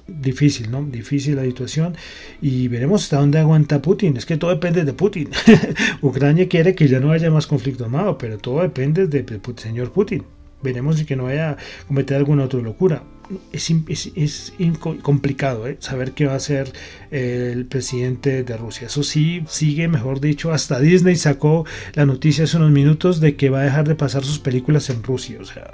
difícil, 0.08 0.72
¿no? 0.72 0.84
Difícil 0.84 1.36
la 1.36 1.44
situación 1.44 1.96
y 2.42 2.68
veremos 2.68 3.04
hasta 3.04 3.18
dónde 3.18 3.40
aguanta 3.40 3.82
Putin. 3.82 4.18
Es 4.18 4.26
que 4.26 4.38
todo 4.38 4.52
depende 4.52 4.86
de 4.86 4.94
Putin. 4.94 5.30
Ucrania 6.02 6.48
quiere 6.48 6.76
que 6.76 6.88
ya 6.88 7.00
no 7.00 7.12
haya 7.12 7.30
más 7.32 7.48
conflicto 7.48 7.86
armado, 7.86 8.18
pero 8.18 8.38
todo 8.38 8.62
depende 8.62 9.08
del 9.08 9.26
señor 9.58 9.92
Putin. 9.92 10.24
Veremos 10.62 10.98
si 10.98 11.06
que 11.06 11.16
no 11.16 11.26
vaya 11.26 11.52
a 11.52 11.58
cometer 11.88 12.18
alguna 12.18 12.46
otra 12.46 12.60
locura. 12.60 13.04
Es, 13.52 13.70
es, 14.16 14.54
complicado 15.02 15.68
¿eh? 15.68 15.78
saber 15.80 16.14
qué 16.14 16.26
va 16.26 16.34
a 16.34 16.38
hacer 16.38 16.72
el 17.12 17.66
presidente 17.66 18.44
de 18.44 18.58
Rusia. 18.58 18.88
Eso 18.88 19.04
sí, 19.04 19.44
sigue, 19.48 19.88
mejor 19.88 20.22
dicho, 20.22 20.52
hasta 20.54 20.80
Disney 20.80 21.16
sacó 21.18 21.66
la 21.94 22.06
noticia 22.06 22.46
hace 22.46 22.58
unos 22.58 22.72
minutos 22.72 23.20
de 23.20 23.36
que 23.36 23.50
va 23.50 23.62
a 23.62 23.64
dejar 23.64 23.88
de 23.88 23.96
pasar 23.96 24.24
sus 24.24 24.40
películas 24.40 24.90
en 24.90 25.04
Rusia. 25.04 25.38
O 25.42 25.46
sea, 25.46 25.72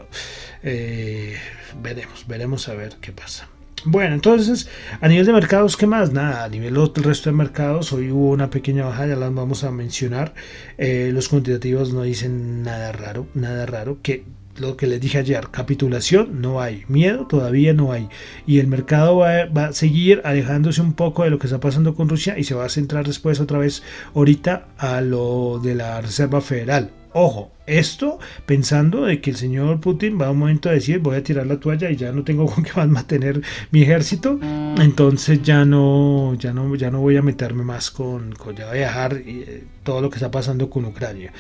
eh, 0.63 1.35
veremos, 1.81 2.25
veremos 2.27 2.67
a 2.69 2.73
ver 2.73 2.95
qué 2.99 3.11
pasa. 3.11 3.47
Bueno, 3.85 4.15
entonces, 4.15 4.69
a 5.01 5.09
nivel 5.09 5.25
de 5.25 5.33
mercados, 5.33 5.75
¿qué 5.75 5.87
más? 5.87 6.13
Nada, 6.13 6.45
a 6.45 6.49
nivel 6.49 6.73
del 6.73 7.03
resto 7.03 7.29
de 7.29 7.35
mercados, 7.35 7.91
hoy 7.91 8.11
hubo 8.11 8.29
una 8.29 8.49
pequeña 8.49 8.85
baja, 8.85 9.07
ya 9.07 9.17
las 9.17 9.33
vamos 9.33 9.65
a 9.65 9.71
mencionar. 9.71 10.33
Eh, 10.77 11.11
los 11.13 11.27
cuantitativos 11.27 11.93
no 11.93 12.03
dicen 12.03 12.63
nada 12.63 12.93
raro, 12.93 13.27
nada 13.33 13.65
raro, 13.65 13.99
que 14.01 14.23
lo 14.57 14.77
que 14.77 14.87
les 14.87 15.01
dije 15.01 15.17
ayer, 15.17 15.47
capitulación 15.51 16.41
no 16.41 16.61
hay, 16.61 16.83
miedo 16.87 17.27
todavía 17.27 17.73
no 17.73 17.91
hay. 17.91 18.07
Y 18.45 18.59
el 18.59 18.67
mercado 18.67 19.17
va, 19.17 19.65
a 19.65 19.73
seguir 19.73 20.21
alejándose 20.23 20.81
un 20.81 20.93
poco 20.93 21.23
de 21.23 21.29
lo 21.29 21.39
que 21.39 21.47
está 21.47 21.59
pasando 21.59 21.95
con 21.95 22.09
Rusia 22.09 22.37
y 22.37 22.43
se 22.43 22.55
va 22.55 22.65
a 22.65 22.69
centrar 22.69 23.05
después 23.05 23.39
otra 23.39 23.59
vez 23.59 23.83
ahorita 24.13 24.67
a 24.77 25.01
lo 25.01 25.59
de 25.59 25.75
la 25.75 26.01
Reserva 26.01 26.41
Federal. 26.41 26.91
Ojo, 27.15 27.51
esto 27.67 28.17
pensando 28.47 29.05
de 29.05 29.21
que 29.21 29.29
el 29.29 29.35
señor 29.35 29.79
Putin 29.79 30.19
va 30.19 30.27
a 30.27 30.31
un 30.31 30.39
momento 30.39 30.69
a 30.69 30.71
decir 30.71 30.97
voy 30.97 31.15
a 31.15 31.23
tirar 31.23 31.45
la 31.45 31.59
toalla 31.59 31.91
y 31.91 31.95
ya 31.95 32.11
no 32.11 32.23
tengo 32.23 32.45
con 32.51 32.63
qué 32.63 32.71
más 32.75 32.87
mantener 32.87 33.41
mi 33.71 33.83
ejército, 33.83 34.39
entonces 34.41 35.43
ya 35.43 35.63
no, 35.63 36.33
ya 36.35 36.53
no, 36.53 36.75
ya 36.75 36.89
no 36.89 37.01
voy 37.01 37.17
a 37.17 37.21
meterme 37.21 37.63
más 37.63 37.91
con, 37.91 38.33
con 38.33 38.55
ya 38.55 38.67
voy 38.67 38.79
a 38.79 38.81
dejar 38.81 39.13
eh, 39.13 39.63
todo 39.83 40.01
lo 40.01 40.09
que 40.09 40.15
está 40.15 40.31
pasando 40.31 40.69
con 40.71 40.85
Ucrania. 40.85 41.31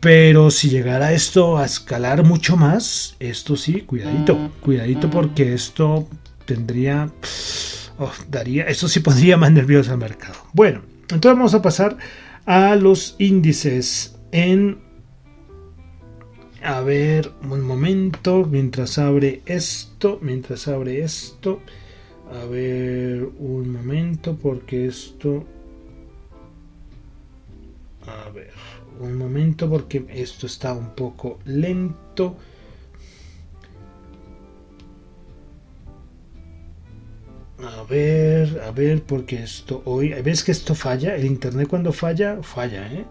Pero 0.00 0.50
si 0.50 0.70
llegara 0.70 1.12
esto 1.12 1.58
a 1.58 1.66
escalar 1.66 2.24
mucho 2.24 2.56
más, 2.56 3.16
esto 3.20 3.56
sí, 3.56 3.82
cuidadito, 3.82 4.50
cuidadito 4.62 5.10
porque 5.10 5.52
esto 5.52 6.08
tendría, 6.46 7.10
oh, 7.98 8.10
daría, 8.28 8.64
esto 8.64 8.88
sí 8.88 9.00
pondría 9.00 9.36
más 9.36 9.52
nervioso 9.52 9.92
al 9.92 9.98
mercado. 9.98 10.38
Bueno, 10.54 10.80
entonces 11.02 11.32
vamos 11.32 11.54
a 11.54 11.60
pasar 11.60 11.98
a 12.46 12.74
los 12.76 13.14
índices 13.18 14.16
en 14.32 14.78
a 16.62 16.82
ver, 16.82 17.32
un 17.42 17.62
momento, 17.62 18.44
mientras 18.44 18.98
abre 18.98 19.40
esto, 19.46 20.18
mientras 20.20 20.68
abre 20.68 21.00
esto. 21.02 21.60
A 22.32 22.44
ver, 22.44 23.24
un 23.38 23.72
momento, 23.72 24.36
porque 24.36 24.86
esto... 24.86 25.46
A 28.06 28.30
ver, 28.30 28.52
un 29.00 29.16
momento, 29.16 29.68
porque 29.68 30.04
esto 30.10 30.46
está 30.46 30.72
un 30.72 30.90
poco 30.94 31.38
lento. 31.44 32.36
A 37.58 37.82
ver, 37.84 38.60
a 38.66 38.70
ver, 38.70 39.02
porque 39.02 39.42
esto 39.42 39.82
hoy... 39.84 40.12
¿Ves 40.22 40.44
que 40.44 40.52
esto 40.52 40.74
falla? 40.74 41.14
El 41.16 41.24
internet 41.24 41.68
cuando 41.68 41.92
falla, 41.92 42.42
falla, 42.42 42.86
¿eh? 42.92 43.04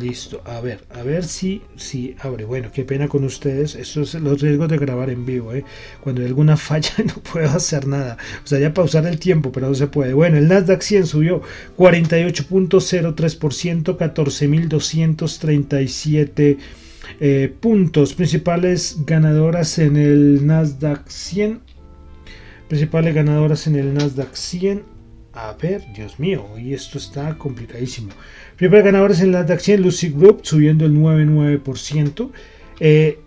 Listo, 0.00 0.40
a 0.46 0.62
ver, 0.62 0.82
a 0.94 1.02
ver 1.02 1.24
si, 1.24 1.60
si 1.76 2.16
abre. 2.20 2.46
Bueno, 2.46 2.70
qué 2.72 2.84
pena 2.84 3.06
con 3.06 3.22
ustedes. 3.22 3.74
Estos 3.74 4.08
son 4.10 4.24
los 4.24 4.40
riesgos 4.40 4.70
de 4.70 4.78
grabar 4.78 5.10
en 5.10 5.26
vivo. 5.26 5.52
¿eh? 5.52 5.62
Cuando 6.00 6.22
hay 6.22 6.28
alguna 6.28 6.56
falla 6.68 6.94
no 7.04 7.16
puedo 7.16 7.50
hacer 7.50 7.86
nada. 7.86 8.16
O 8.42 8.46
sea, 8.46 8.58
ya 8.58 8.72
pausar 8.72 9.06
el 9.06 9.18
tiempo, 9.18 9.52
pero 9.52 9.68
no 9.68 9.74
se 9.74 9.86
puede. 9.86 10.14
Bueno, 10.14 10.38
el 10.38 10.48
Nasdaq 10.48 10.80
100 10.80 11.06
subió 11.06 11.42
48.03%, 11.76 13.98
14.237 13.98 16.56
eh, 17.20 17.54
puntos. 17.60 18.14
Principales 18.14 19.00
ganadoras 19.04 19.78
en 19.78 19.96
el 19.96 20.46
Nasdaq 20.46 21.06
100. 21.06 21.60
Principales 22.68 23.14
ganadoras 23.14 23.66
en 23.66 23.76
el 23.76 23.92
Nasdaq 23.92 24.34
100. 24.34 24.94
A 25.36 25.52
ver, 25.60 25.82
Dios 25.92 26.20
mío, 26.20 26.46
y 26.56 26.74
esto 26.74 26.96
está 26.96 27.36
complicadísimo. 27.36 28.10
Primer 28.56 28.82
ganadores 28.82 29.20
en 29.20 29.32
la 29.32 29.40
acción 29.40 29.82
Lucy 29.82 30.10
Group 30.10 30.40
subiendo 30.42 30.84
el 30.86 30.92
9,9%. 30.92 32.30
Eh, 32.80 33.18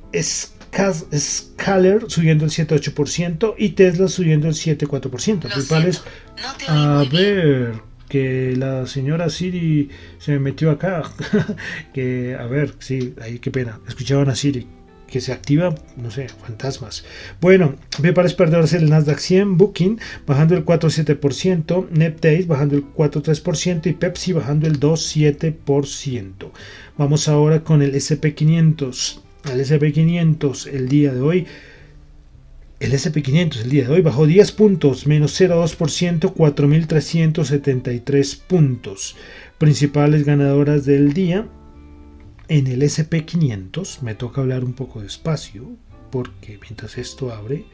Scaler 1.15 2.05
subiendo 2.07 2.46
el 2.46 2.51
7,8% 2.51 3.55
y 3.57 3.69
Tesla 3.69 4.07
subiendo 4.07 4.48
el 4.48 4.53
7,4%. 4.53 5.39
Principales. 5.39 6.03
a 6.67 7.03
ver, 7.12 7.74
que 8.07 8.53
la 8.55 8.86
señora 8.86 9.29
Siri 9.29 9.89
se 10.19 10.34
me 10.34 10.39
metió 10.39 10.72
acá. 10.72 11.03
que, 11.93 12.36
a 12.39 12.46
ver, 12.46 12.75
sí, 12.79 13.13
ahí 13.22 13.39
qué 13.39 13.51
pena. 13.51 13.79
Escuchaban 13.88 14.29
a 14.29 14.36
Siri 14.36 14.67
que 15.07 15.21
se 15.21 15.31
activa, 15.31 15.73
no 15.95 16.11
sé, 16.11 16.27
fantasmas. 16.27 17.05
Bueno, 17.41 17.75
para 18.13 18.29
perdedores 18.29 18.73
el 18.73 18.89
Nasdaq 18.89 19.19
100, 19.19 19.57
Booking 19.57 19.99
bajando 20.25 20.55
el 20.55 20.65
4,7%, 20.65 21.89
NetDays 21.89 22.47
bajando 22.47 22.75
el 22.75 22.85
4,3% 22.93 23.87
y 23.87 23.93
Pepsi 23.93 24.33
bajando 24.33 24.67
el 24.67 24.79
2,7%. 24.79 26.51
Vamos 26.97 27.27
ahora 27.27 27.63
con 27.63 27.81
el 27.81 27.95
SP500. 27.95 29.21
El 29.51 29.59
SP500 29.61 30.67
el 30.73 30.89
día 30.89 31.13
de 31.13 31.21
hoy. 31.21 31.47
El 32.79 32.91
SP500 32.91 33.61
el 33.61 33.69
día 33.69 33.87
de 33.87 33.93
hoy 33.93 34.01
bajó 34.01 34.27
10 34.27 34.51
puntos, 34.51 35.07
menos 35.07 35.39
0,2%, 35.39 36.33
4.373 36.33 38.41
puntos. 38.45 39.15
Principales 39.57 40.25
ganadoras 40.25 40.85
del 40.85 41.13
día, 41.13 41.47
en 42.47 42.67
el 42.67 42.81
SP500, 42.81 44.01
me 44.01 44.15
toca 44.15 44.41
hablar 44.41 44.63
un 44.63 44.73
poco 44.73 45.01
despacio 45.01 45.67
porque 46.11 46.57
mientras 46.61 46.97
esto 46.97 47.33
abre 47.33 47.65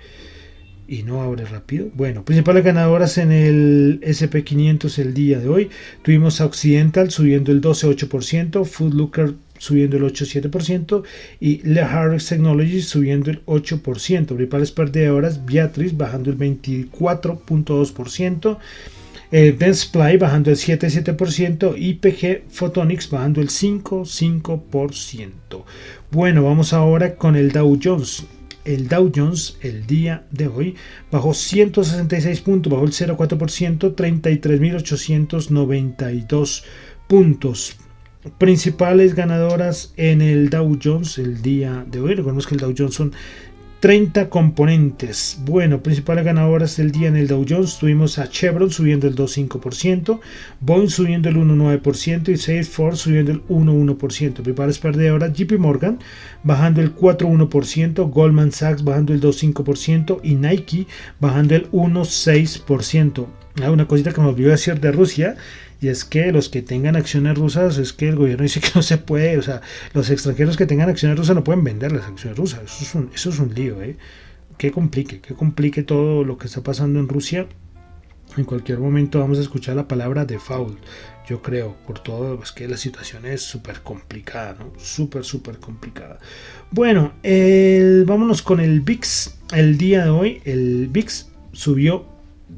y 0.88 1.04
no 1.04 1.22
abre 1.22 1.46
rápido. 1.46 1.90
Bueno, 1.94 2.26
principales 2.26 2.64
ganadoras 2.64 3.18
en 3.18 3.32
el 3.32 4.02
SP500 4.02 5.00
el 5.00 5.14
día 5.14 5.40
de 5.40 5.48
hoy. 5.48 5.70
Tuvimos 6.02 6.42
a 6.42 6.46
Occidental 6.46 7.12
subiendo 7.12 7.52
el 7.52 7.62
12,8%, 7.62 8.66
Foodlooker 8.66 9.36
subiendo 9.58 9.98
el 9.98 10.04
8,7% 10.04 11.04
y 11.40 11.62
Le 11.64 11.82
Harris 11.82 12.28
Technologies 12.28 12.88
subiendo 12.88 13.32
el 13.32 13.46
8%. 13.46 14.26
Principales 14.26 14.72
perdedoras, 14.72 15.46
Beatriz 15.46 15.96
bajando 15.96 16.32
el 16.32 16.38
24,2%. 16.38 18.58
Eh, 19.36 19.52
Densplay 19.52 20.18
bajando 20.18 20.52
el 20.52 20.58
7,7% 20.58 21.74
y 21.76 21.96
PG 21.96 22.44
Photonics 22.52 23.10
bajando 23.10 23.42
el 23.42 23.50
5,5%. 23.50 25.64
Bueno, 26.12 26.44
vamos 26.44 26.72
ahora 26.72 27.16
con 27.16 27.36
el 27.36 27.52
Dow 27.52 27.80
Jones. 27.84 28.28
El 28.64 28.88
Dow 28.88 29.12
Jones 29.14 29.58
el 29.62 29.88
día 29.88 30.24
de 30.30 30.48
hoy 30.48 30.76
bajó 31.12 31.34
166 31.34 32.42
puntos, 32.42 32.72
bajó 32.72 32.86
el 32.86 32.92
0,4%, 32.92 33.96
33.892 33.96 36.64
puntos. 37.08 37.78
Principales 38.38 39.16
ganadoras 39.16 39.96
en 39.98 40.22
el 40.22 40.52
Dow 40.52 40.78
Jones 40.82 41.18
el 41.18 41.42
día 41.42 41.84
de 41.90 42.02
hoy. 42.02 42.14
Recordemos 42.14 42.46
que 42.46 42.54
el 42.54 42.62
Dow 42.62 42.76
Jones 42.78 42.94
son 42.94 43.14
30 43.84 44.30
componentes. 44.30 45.40
Bueno, 45.44 45.84
principales 45.84 46.24
ganadoras 46.24 46.78
del 46.78 46.94
día 46.94 47.10
en 47.10 47.18
el 47.18 47.28
Dow 47.28 47.46
Jones 47.46 47.80
tuvimos 47.80 48.18
a 48.18 48.30
Chevron 48.30 48.72
subiendo 48.72 49.10
el 49.10 49.16
2,5%, 49.18 50.22
Boeing 50.62 50.88
subiendo 50.88 51.28
el 51.28 51.36
1,9% 51.36 52.30
y 52.30 52.38
Salesforce 52.38 53.04
subiendo 53.04 53.34
el 53.34 53.46
1,1%. 53.48 53.98
Principales 54.36 54.80
perdedoras 54.80 55.34
JP 55.34 55.60
Morgan 55.60 56.00
bajando 56.44 56.80
el 56.80 56.96
4,1%, 56.96 58.10
Goldman 58.10 58.54
Sachs 58.54 58.86
bajando 58.86 59.14
el 59.14 59.20
2,5% 59.20 60.22
y 60.24 60.36
Nike 60.36 60.88
bajando 61.20 61.54
el 61.54 61.70
1,6%. 61.72 63.28
Hay 63.62 63.70
una 63.70 63.86
cosita 63.86 64.14
que 64.14 64.22
me 64.22 64.28
olvidó 64.28 64.52
decir 64.52 64.80
de 64.80 64.94
Rusia 64.94 65.36
y 65.84 65.90
es 65.90 66.06
que 66.06 66.32
los 66.32 66.48
que 66.48 66.62
tengan 66.62 66.96
acciones 66.96 67.38
rusas, 67.38 67.78
es 67.78 67.92
que 67.92 68.08
el 68.08 68.16
gobierno 68.16 68.44
dice 68.44 68.62
que 68.62 68.70
no 68.74 68.82
se 68.82 68.98
puede, 68.98 69.38
o 69.38 69.42
sea, 69.42 69.62
los 69.94 70.10
extranjeros 70.10 70.56
que 70.56 70.66
tengan 70.66 70.90
acciones 70.90 71.18
rusas 71.18 71.36
no 71.36 71.44
pueden 71.44 71.66
vender 71.66 71.92
las 71.92 72.06
acciones 72.06 72.38
rusas. 72.38 72.62
Eso 72.64 72.84
es 72.84 72.96
un, 72.96 73.12
eso 73.14 73.30
es 73.30 73.40
un 73.40 73.54
lío, 73.54 73.82
¿eh? 73.82 73.98
Que 74.58 74.72
complique, 74.72 75.20
que 75.20 75.34
complique 75.34 75.84
todo 75.84 76.24
lo 76.24 76.38
que 76.38 76.48
está 76.48 76.62
pasando 76.62 77.00
en 77.00 77.10
Rusia. 77.10 77.48
En 78.38 78.46
cualquier 78.46 78.80
momento 78.80 79.20
vamos 79.20 79.40
a 79.40 79.42
escuchar 79.42 79.76
la 79.76 79.88
palabra 79.88 80.24
default, 80.26 80.80
yo 81.28 81.42
creo, 81.42 81.76
por 81.86 82.00
todo, 82.00 82.42
es 82.42 82.54
que 82.54 82.68
la 82.68 82.78
situación 82.78 83.26
es 83.26 83.42
súper 83.42 83.82
complicada, 83.82 84.56
¿no? 84.58 84.72
Súper, 84.80 85.26
súper 85.26 85.60
complicada. 85.60 86.18
Bueno, 86.72 87.12
vámonos 88.06 88.42
con 88.42 88.62
el 88.62 88.80
VIX. 88.80 89.36
El 89.54 89.78
día 89.78 90.06
de 90.06 90.10
hoy, 90.10 90.42
el 90.46 90.88
VIX 90.88 91.28
subió 91.52 92.06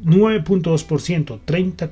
9.2%, 0.03 1.39
30, 1.43 1.91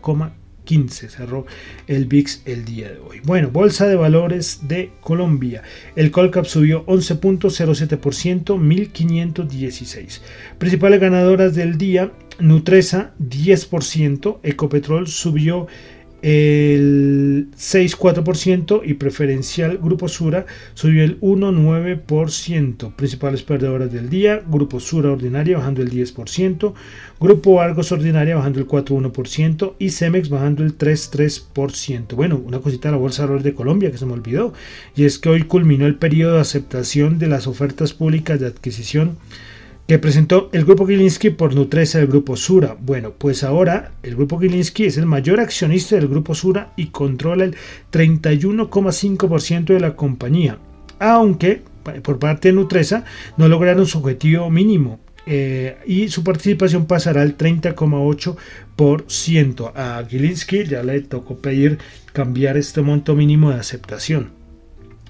15 0.63 1.09
cerró 1.09 1.45
el 1.87 2.05
VIX 2.05 2.41
el 2.45 2.65
día 2.65 2.91
de 2.91 2.99
hoy. 2.99 3.21
Bueno, 3.23 3.49
Bolsa 3.49 3.87
de 3.87 3.95
Valores 3.95 4.67
de 4.67 4.91
Colombia. 5.01 5.63
El 5.95 6.11
Colcap 6.11 6.45
subió 6.45 6.85
11.07%, 6.85 8.57
1516. 8.57 10.21
Principales 10.57 10.99
ganadoras 10.99 11.55
del 11.55 11.77
día, 11.77 12.11
Nutresa 12.39 13.13
10%, 13.19 14.39
Ecopetrol 14.43 15.07
subió 15.07 15.67
el 16.23 17.49
6,4% 17.57 18.81
y 18.85 18.93
preferencial 18.93 19.77
Grupo 19.77 20.07
Sura 20.07 20.45
subió 20.73 21.03
el 21.03 21.19
1,9%. 21.19 22.95
Principales 22.95 23.43
perdedoras 23.43 23.91
del 23.91 24.09
día, 24.09 24.41
Grupo 24.47 24.79
Sura 24.79 25.11
Ordinaria 25.11 25.57
bajando 25.57 25.81
el 25.81 25.91
10%, 25.91 26.73
Grupo 27.19 27.59
Argos 27.59 27.91
Ordinaria 27.91 28.37
bajando 28.37 28.59
el 28.59 28.67
4,1% 28.67 29.73
y 29.79 29.89
Cemex 29.89 30.29
bajando 30.29 30.63
el 30.63 30.77
3,3%. 30.77 32.15
Bueno, 32.15 32.41
una 32.45 32.59
cosita 32.59 32.87
de 32.87 32.93
la 32.93 32.97
Bolsa 32.99 33.27
de 33.27 33.43
de 33.43 33.53
Colombia 33.53 33.91
que 33.91 33.97
se 33.97 34.05
me 34.05 34.13
olvidó, 34.13 34.53
y 34.95 35.03
es 35.03 35.19
que 35.19 35.27
hoy 35.27 35.43
culminó 35.43 35.85
el 35.85 35.95
periodo 35.95 36.35
de 36.35 36.41
aceptación 36.41 37.19
de 37.19 37.27
las 37.27 37.47
ofertas 37.47 37.93
públicas 37.93 38.39
de 38.39 38.47
adquisición 38.47 39.17
que 39.87 39.97
presentó 39.99 40.49
el 40.53 40.63
grupo 40.65 40.87
Gilinski 40.87 41.29
por 41.31 41.53
Nutresa 41.55 41.99
del 41.99 42.07
grupo 42.07 42.37
Sura. 42.37 42.77
Bueno, 42.79 43.11
pues 43.17 43.43
ahora 43.43 43.91
el 44.01 44.15
grupo 44.15 44.39
Gilinski 44.39 44.85
es 44.85 44.95
el 44.97 45.05
mayor 45.05 45.41
accionista 45.41 45.95
del 45.95 46.07
grupo 46.07 46.33
Sura 46.35 46.71
y 46.77 46.87
controla 46.87 47.43
el 47.43 47.55
31,5% 47.91 49.65
de 49.65 49.79
la 49.79 49.95
compañía, 49.95 50.57
aunque 50.99 51.61
por 52.01 52.17
parte 52.17 52.47
de 52.47 52.53
Nutresa 52.53 53.03
no 53.37 53.49
lograron 53.49 53.85
su 53.85 53.99
objetivo 53.99 54.49
mínimo. 54.49 54.99
Eh, 55.25 55.77
y 55.85 56.09
su 56.09 56.21
participación 56.23 56.85
pasará 56.85 57.21
al 57.21 57.37
30,8%. 57.37 59.71
A 59.75 60.03
Gilinski 60.09 60.65
ya 60.65 60.83
le 60.83 60.99
tocó 61.01 61.37
pedir 61.37 61.77
cambiar 62.11 62.57
este 62.57 62.81
monto 62.81 63.15
mínimo 63.15 63.51
de 63.51 63.59
aceptación. 63.59 64.31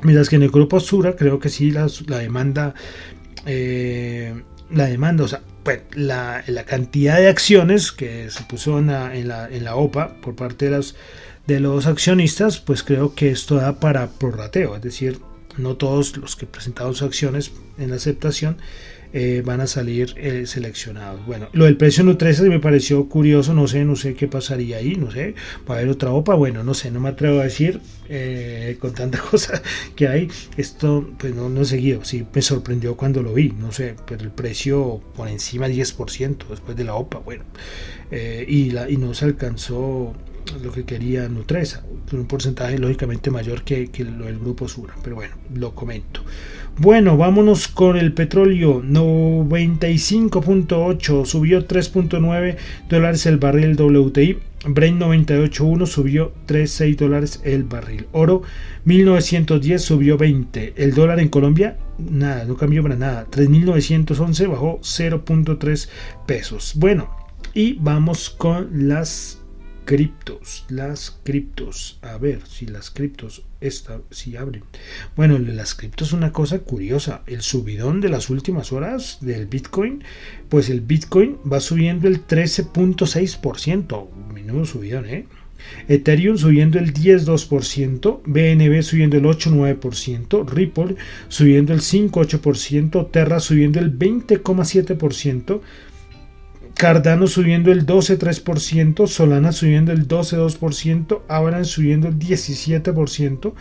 Mientras 0.03 0.29
que 0.29 0.35
en 0.35 0.43
el 0.43 0.51
grupo 0.51 0.79
Sura 0.79 1.15
creo 1.15 1.39
que 1.39 1.49
sí 1.49 1.71
la, 1.71 1.87
demanda 2.07 2.75
eh, 3.45 4.35
la 4.71 4.85
demanda, 4.85 5.23
o 5.23 5.27
sea, 5.27 5.41
pues, 5.63 5.81
la, 5.93 6.43
cantidad 6.65 7.17
de 7.17 7.29
acciones 7.29 7.91
que 7.91 8.29
se 8.29 8.43
puso 8.43 8.79
en 8.79 8.87
la, 8.87 9.15
en 9.15 9.63
la, 9.63 9.75
OPA 9.75 10.15
por 10.21 10.35
parte 10.35 10.65
de 10.65 10.71
los, 10.77 10.95
de 11.47 11.59
los 11.59 11.87
accionistas, 11.87 12.59
pues 12.59 12.83
creo 12.83 13.15
que 13.15 13.31
esto 13.31 13.55
da 13.55 13.79
para 13.79 14.07
prorrateo, 14.07 14.75
es 14.75 14.81
decir, 14.81 15.19
no 15.57 15.75
todos 15.75 16.17
los 16.17 16.35
que 16.35 16.45
presentaron 16.45 16.93
sus 16.93 17.03
acciones 17.03 17.51
en 17.77 17.91
la 17.91 17.97
aceptación 17.97 18.57
eh, 19.15 19.43
van 19.45 19.61
a 19.61 19.67
salir 19.67 20.15
eh, 20.17 20.47
seleccionados. 20.47 21.23
Bueno, 21.27 21.47
lo 21.53 21.65
del 21.65 21.77
precio 21.77 22.03
Nutresa 22.03 22.41
me 22.43 22.59
pareció 22.59 23.07
curioso, 23.07 23.53
no 23.53 23.67
sé, 23.67 23.85
no 23.85 23.95
sé 23.95 24.15
qué 24.15 24.27
pasaría 24.27 24.77
ahí, 24.77 24.95
no 24.95 25.11
sé, 25.11 25.35
va 25.69 25.75
a 25.75 25.77
haber 25.77 25.89
otra 25.89 26.11
OPA, 26.11 26.33
bueno, 26.33 26.63
no 26.63 26.73
sé, 26.73 26.89
no 26.89 26.99
me 26.99 27.09
atrevo 27.09 27.39
a 27.39 27.43
decir 27.43 27.79
eh, 28.09 28.75
con 28.79 28.93
tanta 28.93 29.19
cosa 29.31 29.61
que 29.95 30.07
hay, 30.07 30.29
esto 30.57 31.07
pues 31.19 31.35
no, 31.35 31.47
no 31.47 31.61
he 31.61 31.65
seguido, 31.65 32.03
sí, 32.03 32.25
me 32.33 32.41
sorprendió 32.41 32.97
cuando 32.97 33.21
lo 33.21 33.35
vi, 33.35 33.49
no 33.49 33.71
sé, 33.71 33.95
pero 34.07 34.23
el 34.23 34.31
precio 34.31 34.99
por 35.15 35.27
encima 35.27 35.67
10% 35.67 36.47
después 36.49 36.75
de 36.75 36.83
la 36.83 36.95
OPA, 36.95 37.19
bueno, 37.19 37.43
y, 38.11 38.71
la, 38.71 38.89
y 38.89 38.97
no 38.97 39.13
se 39.13 39.25
alcanzó 39.25 40.13
lo 40.61 40.71
que 40.71 40.85
quería 40.85 41.27
Nutresa, 41.29 41.83
un 42.11 42.25
porcentaje 42.25 42.77
lógicamente 42.77 43.31
mayor 43.31 43.63
que, 43.63 43.89
que 43.89 44.03
lo 44.03 44.25
del 44.25 44.37
grupo 44.39 44.67
Sura, 44.67 44.93
pero 45.03 45.15
bueno, 45.15 45.33
lo 45.55 45.73
comento. 45.73 46.21
Bueno, 46.77 47.17
vámonos 47.17 47.67
con 47.67 47.97
el 47.97 48.13
petróleo 48.13 48.81
95.8 48.81 51.25
subió 51.25 51.67
3.9 51.67 52.57
dólares 52.89 53.27
el 53.27 53.37
barril 53.37 53.79
WTI. 53.79 54.39
Brent 54.65 55.01
98.1 55.01 55.85
subió 55.85 56.33
3.6 56.47 56.97
dólares 56.97 57.41
el 57.43 57.63
barril. 57.63 58.07
Oro 58.11 58.41
1910 58.85 59.81
subió 59.81 60.17
20. 60.17 60.73
El 60.77 60.95
dólar 60.95 61.19
en 61.19 61.29
Colombia 61.29 61.77
nada, 61.99 62.45
no 62.45 62.57
cambió 62.57 62.81
para 62.81 62.95
nada. 62.95 63.27
3.911 63.29 64.49
bajó 64.49 64.79
0.3 64.79 65.89
pesos. 66.25 66.73
Bueno, 66.75 67.15
y 67.53 67.73
vamos 67.73 68.31
con 68.31 68.87
las 68.87 69.42
criptos, 69.85 70.65
las 70.69 71.19
criptos, 71.23 71.99
a 72.01 72.17
ver 72.17 72.41
si 72.47 72.65
las 72.65 72.89
criptos 72.89 73.43
esta, 73.61 74.01
si 74.11 74.35
abren. 74.35 74.63
Bueno, 75.15 75.37
las 75.39 75.75
criptos 75.75 76.13
una 76.13 76.31
cosa 76.31 76.59
curiosa, 76.59 77.23
el 77.27 77.41
subidón 77.41 78.01
de 78.01 78.09
las 78.09 78.29
últimas 78.29 78.71
horas 78.71 79.17
del 79.21 79.47
Bitcoin, 79.47 80.03
pues 80.49 80.69
el 80.69 80.81
Bitcoin 80.81 81.37
va 81.51 81.59
subiendo 81.59 82.07
el 82.07 82.25
13.6%, 82.25 84.09
menudo 84.33 84.65
subidón, 84.65 85.05
¿eh? 85.05 85.25
Ethereum 85.87 86.37
subiendo 86.37 86.77
el 86.77 86.93
10,2%, 86.93 88.21
BNB 88.25 88.83
subiendo 88.83 89.17
el 89.17 89.23
8,9%, 89.23 90.49
Ripple 90.49 90.95
subiendo 91.29 91.73
el 91.73 91.79
5,8%, 91.79 93.11
Terra 93.11 93.39
subiendo 93.39 93.79
el 93.79 93.97
20,7%, 93.97 95.61
Cardano 96.75 97.27
subiendo 97.27 97.71
el 97.71 97.85
12,3%, 97.85 99.07
Solana 99.07 99.51
subiendo 99.51 99.91
el 99.91 100.07
12,2%, 100.07 101.21
Avalanche 101.27 101.69
subiendo 101.69 102.07
el 102.07 102.17
17%, 102.17 103.53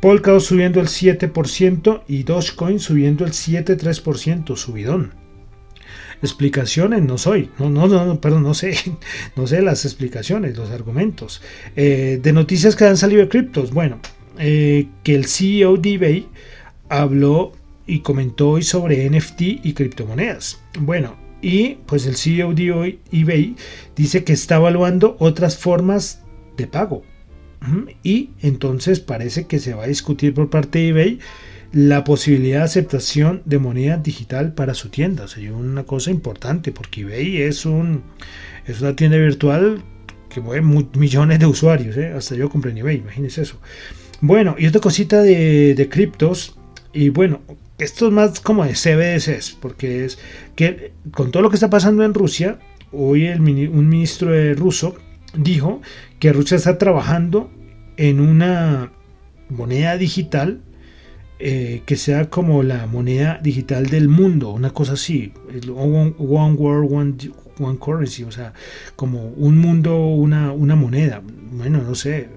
Polkadot 0.00 0.40
subiendo 0.40 0.80
el 0.80 0.86
7% 0.86 2.02
y 2.08 2.22
Dogecoin 2.22 2.80
subiendo 2.80 3.24
el 3.24 3.32
7,3%, 3.32 4.56
subidón. 4.56 5.12
Explicaciones 6.22 7.02
no 7.02 7.16
soy, 7.18 7.50
no, 7.58 7.70
no, 7.70 7.86
no, 7.86 8.20
perdón, 8.20 8.42
no 8.42 8.54
sé, 8.54 8.74
no 9.36 9.46
sé 9.46 9.62
las 9.62 9.84
explicaciones, 9.84 10.56
los 10.56 10.70
argumentos. 10.70 11.42
Eh, 11.76 12.20
de 12.22 12.32
noticias 12.32 12.76
que 12.76 12.84
han 12.84 12.96
salido 12.96 13.22
de 13.22 13.28
criptos, 13.28 13.72
bueno, 13.72 14.00
eh, 14.38 14.88
que 15.02 15.14
el 15.14 15.26
CEO 15.26 15.76
de 15.76 15.94
eBay 15.94 16.28
habló 16.88 17.52
y 17.86 18.00
comentó 18.00 18.50
hoy 18.50 18.62
sobre 18.62 19.08
NFT 19.08 19.40
y 19.40 19.72
criptomonedas. 19.74 20.60
Bueno, 20.78 21.16
y 21.42 21.76
pues 21.86 22.06
el 22.06 22.16
CEO 22.16 22.52
de 22.54 22.98
eBay 23.12 23.56
dice 23.96 24.24
que 24.24 24.32
está 24.32 24.56
evaluando 24.56 25.16
otras 25.18 25.56
formas 25.56 26.22
de 26.56 26.66
pago. 26.66 27.02
Y 28.02 28.30
entonces 28.40 29.00
parece 29.00 29.46
que 29.46 29.58
se 29.58 29.74
va 29.74 29.84
a 29.84 29.88
discutir 29.88 30.32
por 30.32 30.48
parte 30.48 30.78
de 30.78 30.88
eBay 30.88 31.18
la 31.72 32.04
posibilidad 32.04 32.60
de 32.60 32.64
aceptación 32.64 33.42
de 33.44 33.58
moneda 33.58 33.98
digital 33.98 34.54
para 34.54 34.74
su 34.74 34.88
tienda. 34.88 35.28
Sería 35.28 35.52
una 35.52 35.84
cosa 35.84 36.10
importante 36.10 36.72
porque 36.72 37.02
eBay 37.02 37.42
es, 37.42 37.66
un, 37.66 38.02
es 38.66 38.80
una 38.80 38.96
tienda 38.96 39.18
virtual 39.18 39.82
que 40.30 40.40
mueve 40.40 40.86
millones 40.94 41.38
de 41.38 41.46
usuarios. 41.46 41.96
¿eh? 41.96 42.12
Hasta 42.16 42.34
yo 42.34 42.48
compré 42.48 42.72
en 42.72 42.78
eBay, 42.78 42.96
imagínense 42.96 43.42
eso. 43.42 43.60
Bueno, 44.20 44.56
y 44.58 44.66
otra 44.66 44.80
cosita 44.80 45.22
de 45.22 45.88
criptos. 45.90 46.56
Y 46.92 47.10
bueno, 47.10 47.40
esto 47.84 48.08
es 48.08 48.12
más 48.12 48.40
como 48.40 48.64
de 48.64 48.72
CBDCs, 48.72 49.56
porque 49.60 50.04
es 50.04 50.18
que 50.56 50.92
con 51.12 51.30
todo 51.30 51.42
lo 51.42 51.50
que 51.50 51.56
está 51.56 51.70
pasando 51.70 52.04
en 52.04 52.14
Rusia, 52.14 52.58
hoy 52.92 53.26
el, 53.26 53.40
un 53.40 53.88
ministro 53.88 54.30
ruso 54.54 54.96
dijo 55.34 55.80
que 56.18 56.32
Rusia 56.32 56.56
está 56.56 56.78
trabajando 56.78 57.50
en 57.96 58.20
una 58.20 58.92
moneda 59.48 59.96
digital 59.96 60.60
eh, 61.42 61.82
que 61.86 61.96
sea 61.96 62.28
como 62.28 62.62
la 62.62 62.86
moneda 62.86 63.40
digital 63.42 63.86
del 63.86 64.08
mundo, 64.08 64.50
una 64.50 64.74
cosa 64.74 64.92
así, 64.92 65.32
one, 65.74 66.12
world, 66.18 66.92
one, 66.92 67.14
one, 67.58 67.78
currency, 67.78 68.24
o 68.24 68.30
sea, 68.30 68.52
como 68.94 69.28
un 69.28 69.56
mundo, 69.56 69.96
una, 70.06 70.52
una 70.52 70.76
moneda. 70.76 71.22
Bueno, 71.52 71.80
no 71.82 71.94
sé, 71.94 72.28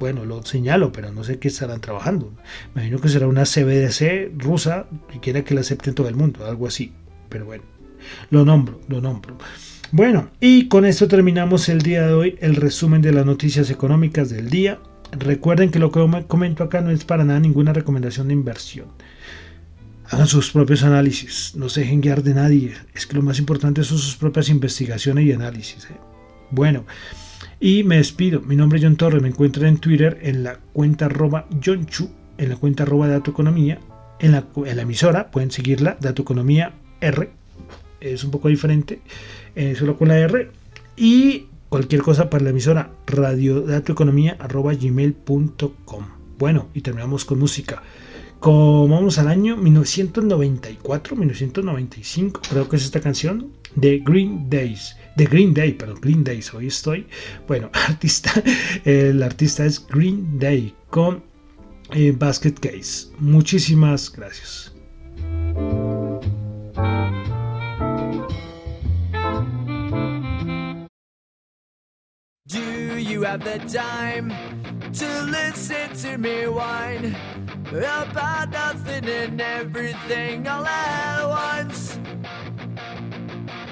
bueno, 0.00 0.24
lo 0.24 0.42
señalo, 0.42 0.92
pero 0.92 1.12
no 1.12 1.22
sé 1.22 1.38
qué 1.38 1.48
estarán 1.48 1.82
trabajando. 1.82 2.32
Me 2.74 2.80
imagino 2.80 3.00
que 3.00 3.10
será 3.10 3.28
una 3.28 3.44
CBDC 3.44 4.32
rusa 4.42 4.86
que 5.12 5.20
quiera 5.20 5.44
que 5.44 5.54
la 5.54 5.60
acepte 5.60 5.90
en 5.90 5.94
todo 5.94 6.08
el 6.08 6.16
mundo, 6.16 6.46
algo 6.46 6.66
así. 6.66 6.94
Pero 7.28 7.44
bueno, 7.44 7.62
lo 8.30 8.46
nombro, 8.46 8.80
lo 8.88 9.02
nombro. 9.02 9.36
Bueno, 9.92 10.30
y 10.40 10.68
con 10.68 10.86
esto 10.86 11.06
terminamos 11.06 11.68
el 11.68 11.82
día 11.82 12.06
de 12.06 12.14
hoy 12.14 12.38
el 12.40 12.56
resumen 12.56 13.02
de 13.02 13.12
las 13.12 13.26
noticias 13.26 13.68
económicas 13.68 14.30
del 14.30 14.48
día. 14.48 14.78
Recuerden 15.12 15.70
que 15.70 15.78
lo 15.78 15.92
que 15.92 16.00
comento 16.26 16.64
acá 16.64 16.80
no 16.80 16.90
es 16.90 17.04
para 17.04 17.24
nada 17.24 17.38
ninguna 17.38 17.74
recomendación 17.74 18.28
de 18.28 18.34
inversión. 18.34 18.86
Hagan 20.08 20.26
sus 20.26 20.50
propios 20.50 20.82
análisis, 20.82 21.52
no 21.56 21.68
se 21.68 21.80
dejen 21.80 22.00
guiar 22.00 22.22
de 22.22 22.34
nadie. 22.34 22.72
Es 22.94 23.06
que 23.06 23.16
lo 23.16 23.22
más 23.22 23.38
importante 23.38 23.84
son 23.84 23.98
sus 23.98 24.16
propias 24.16 24.48
investigaciones 24.48 25.26
y 25.26 25.32
análisis. 25.32 25.84
¿eh? 25.84 25.96
Bueno, 26.50 26.86
y 27.60 27.84
me 27.84 27.98
despido. 27.98 28.40
Mi 28.40 28.56
nombre 28.56 28.78
es 28.78 28.84
John 28.84 28.96
Torres. 28.96 29.22
Me 29.22 29.28
encuentran 29.28 29.66
en 29.66 29.76
Twitter 29.76 30.18
en 30.22 30.42
la 30.42 30.58
cuenta 30.72 31.04
arroba 31.06 31.46
John 31.62 31.86
Chu, 31.86 32.10
en 32.38 32.48
la 32.48 32.56
cuenta 32.56 32.82
arroba 32.84 33.06
Dato 33.06 33.30
Economía. 33.30 33.78
En 34.18 34.32
la, 34.32 34.46
la 34.56 34.82
emisora 34.82 35.30
pueden 35.30 35.50
seguirla, 35.50 35.98
Dato 36.00 36.22
Economía 36.22 36.72
R. 37.00 37.28
Es 38.00 38.24
un 38.24 38.30
poco 38.30 38.48
diferente, 38.48 39.02
eh, 39.54 39.74
solo 39.76 39.98
con 39.98 40.08
la 40.08 40.18
R. 40.18 40.50
Y 40.96 41.48
cualquier 41.68 42.00
cosa 42.02 42.30
para 42.30 42.44
la 42.44 42.50
emisora 42.50 42.92
radiodatoeconomía.gmail.com 43.06 46.04
Bueno, 46.38 46.68
y 46.74 46.80
terminamos 46.80 47.26
con 47.26 47.38
música. 47.38 47.82
Como 48.40 48.88
vamos 48.88 49.18
al 49.18 49.28
año 49.28 49.56
1994, 49.58 51.14
1995, 51.14 52.40
creo 52.48 52.66
que 52.70 52.76
es 52.76 52.84
esta 52.84 53.00
canción 53.00 53.52
de 53.76 53.98
Green 53.98 54.48
Days 54.48 54.96
de 55.16 55.24
Green 55.24 55.54
Day, 55.54 55.72
pero 55.74 55.94
Green 55.94 56.24
Days, 56.24 56.52
hoy 56.54 56.66
estoy. 56.68 57.06
Bueno, 57.46 57.70
artista, 57.74 58.32
el 58.84 59.22
artista 59.22 59.64
es 59.64 59.86
Green 59.86 60.38
Day 60.38 60.74
con 60.90 61.22
eh, 61.92 62.12
Basket 62.16 62.54
Case. 62.60 63.08
Muchísimas 63.18 64.10
gracias. 64.10 64.72
Do 72.46 72.98
you 72.98 73.22
have 73.22 73.44
the 73.44 73.58
time 73.68 74.32
to 74.92 75.22
listen 75.22 75.94
to 76.02 76.18
me 76.18 76.48
whine 76.48 77.14
about 77.68 78.50
nothing 78.50 79.08
and 79.08 79.40
everything 79.40 80.48
all 80.48 80.66
at 80.66 81.28
once? 81.28 81.99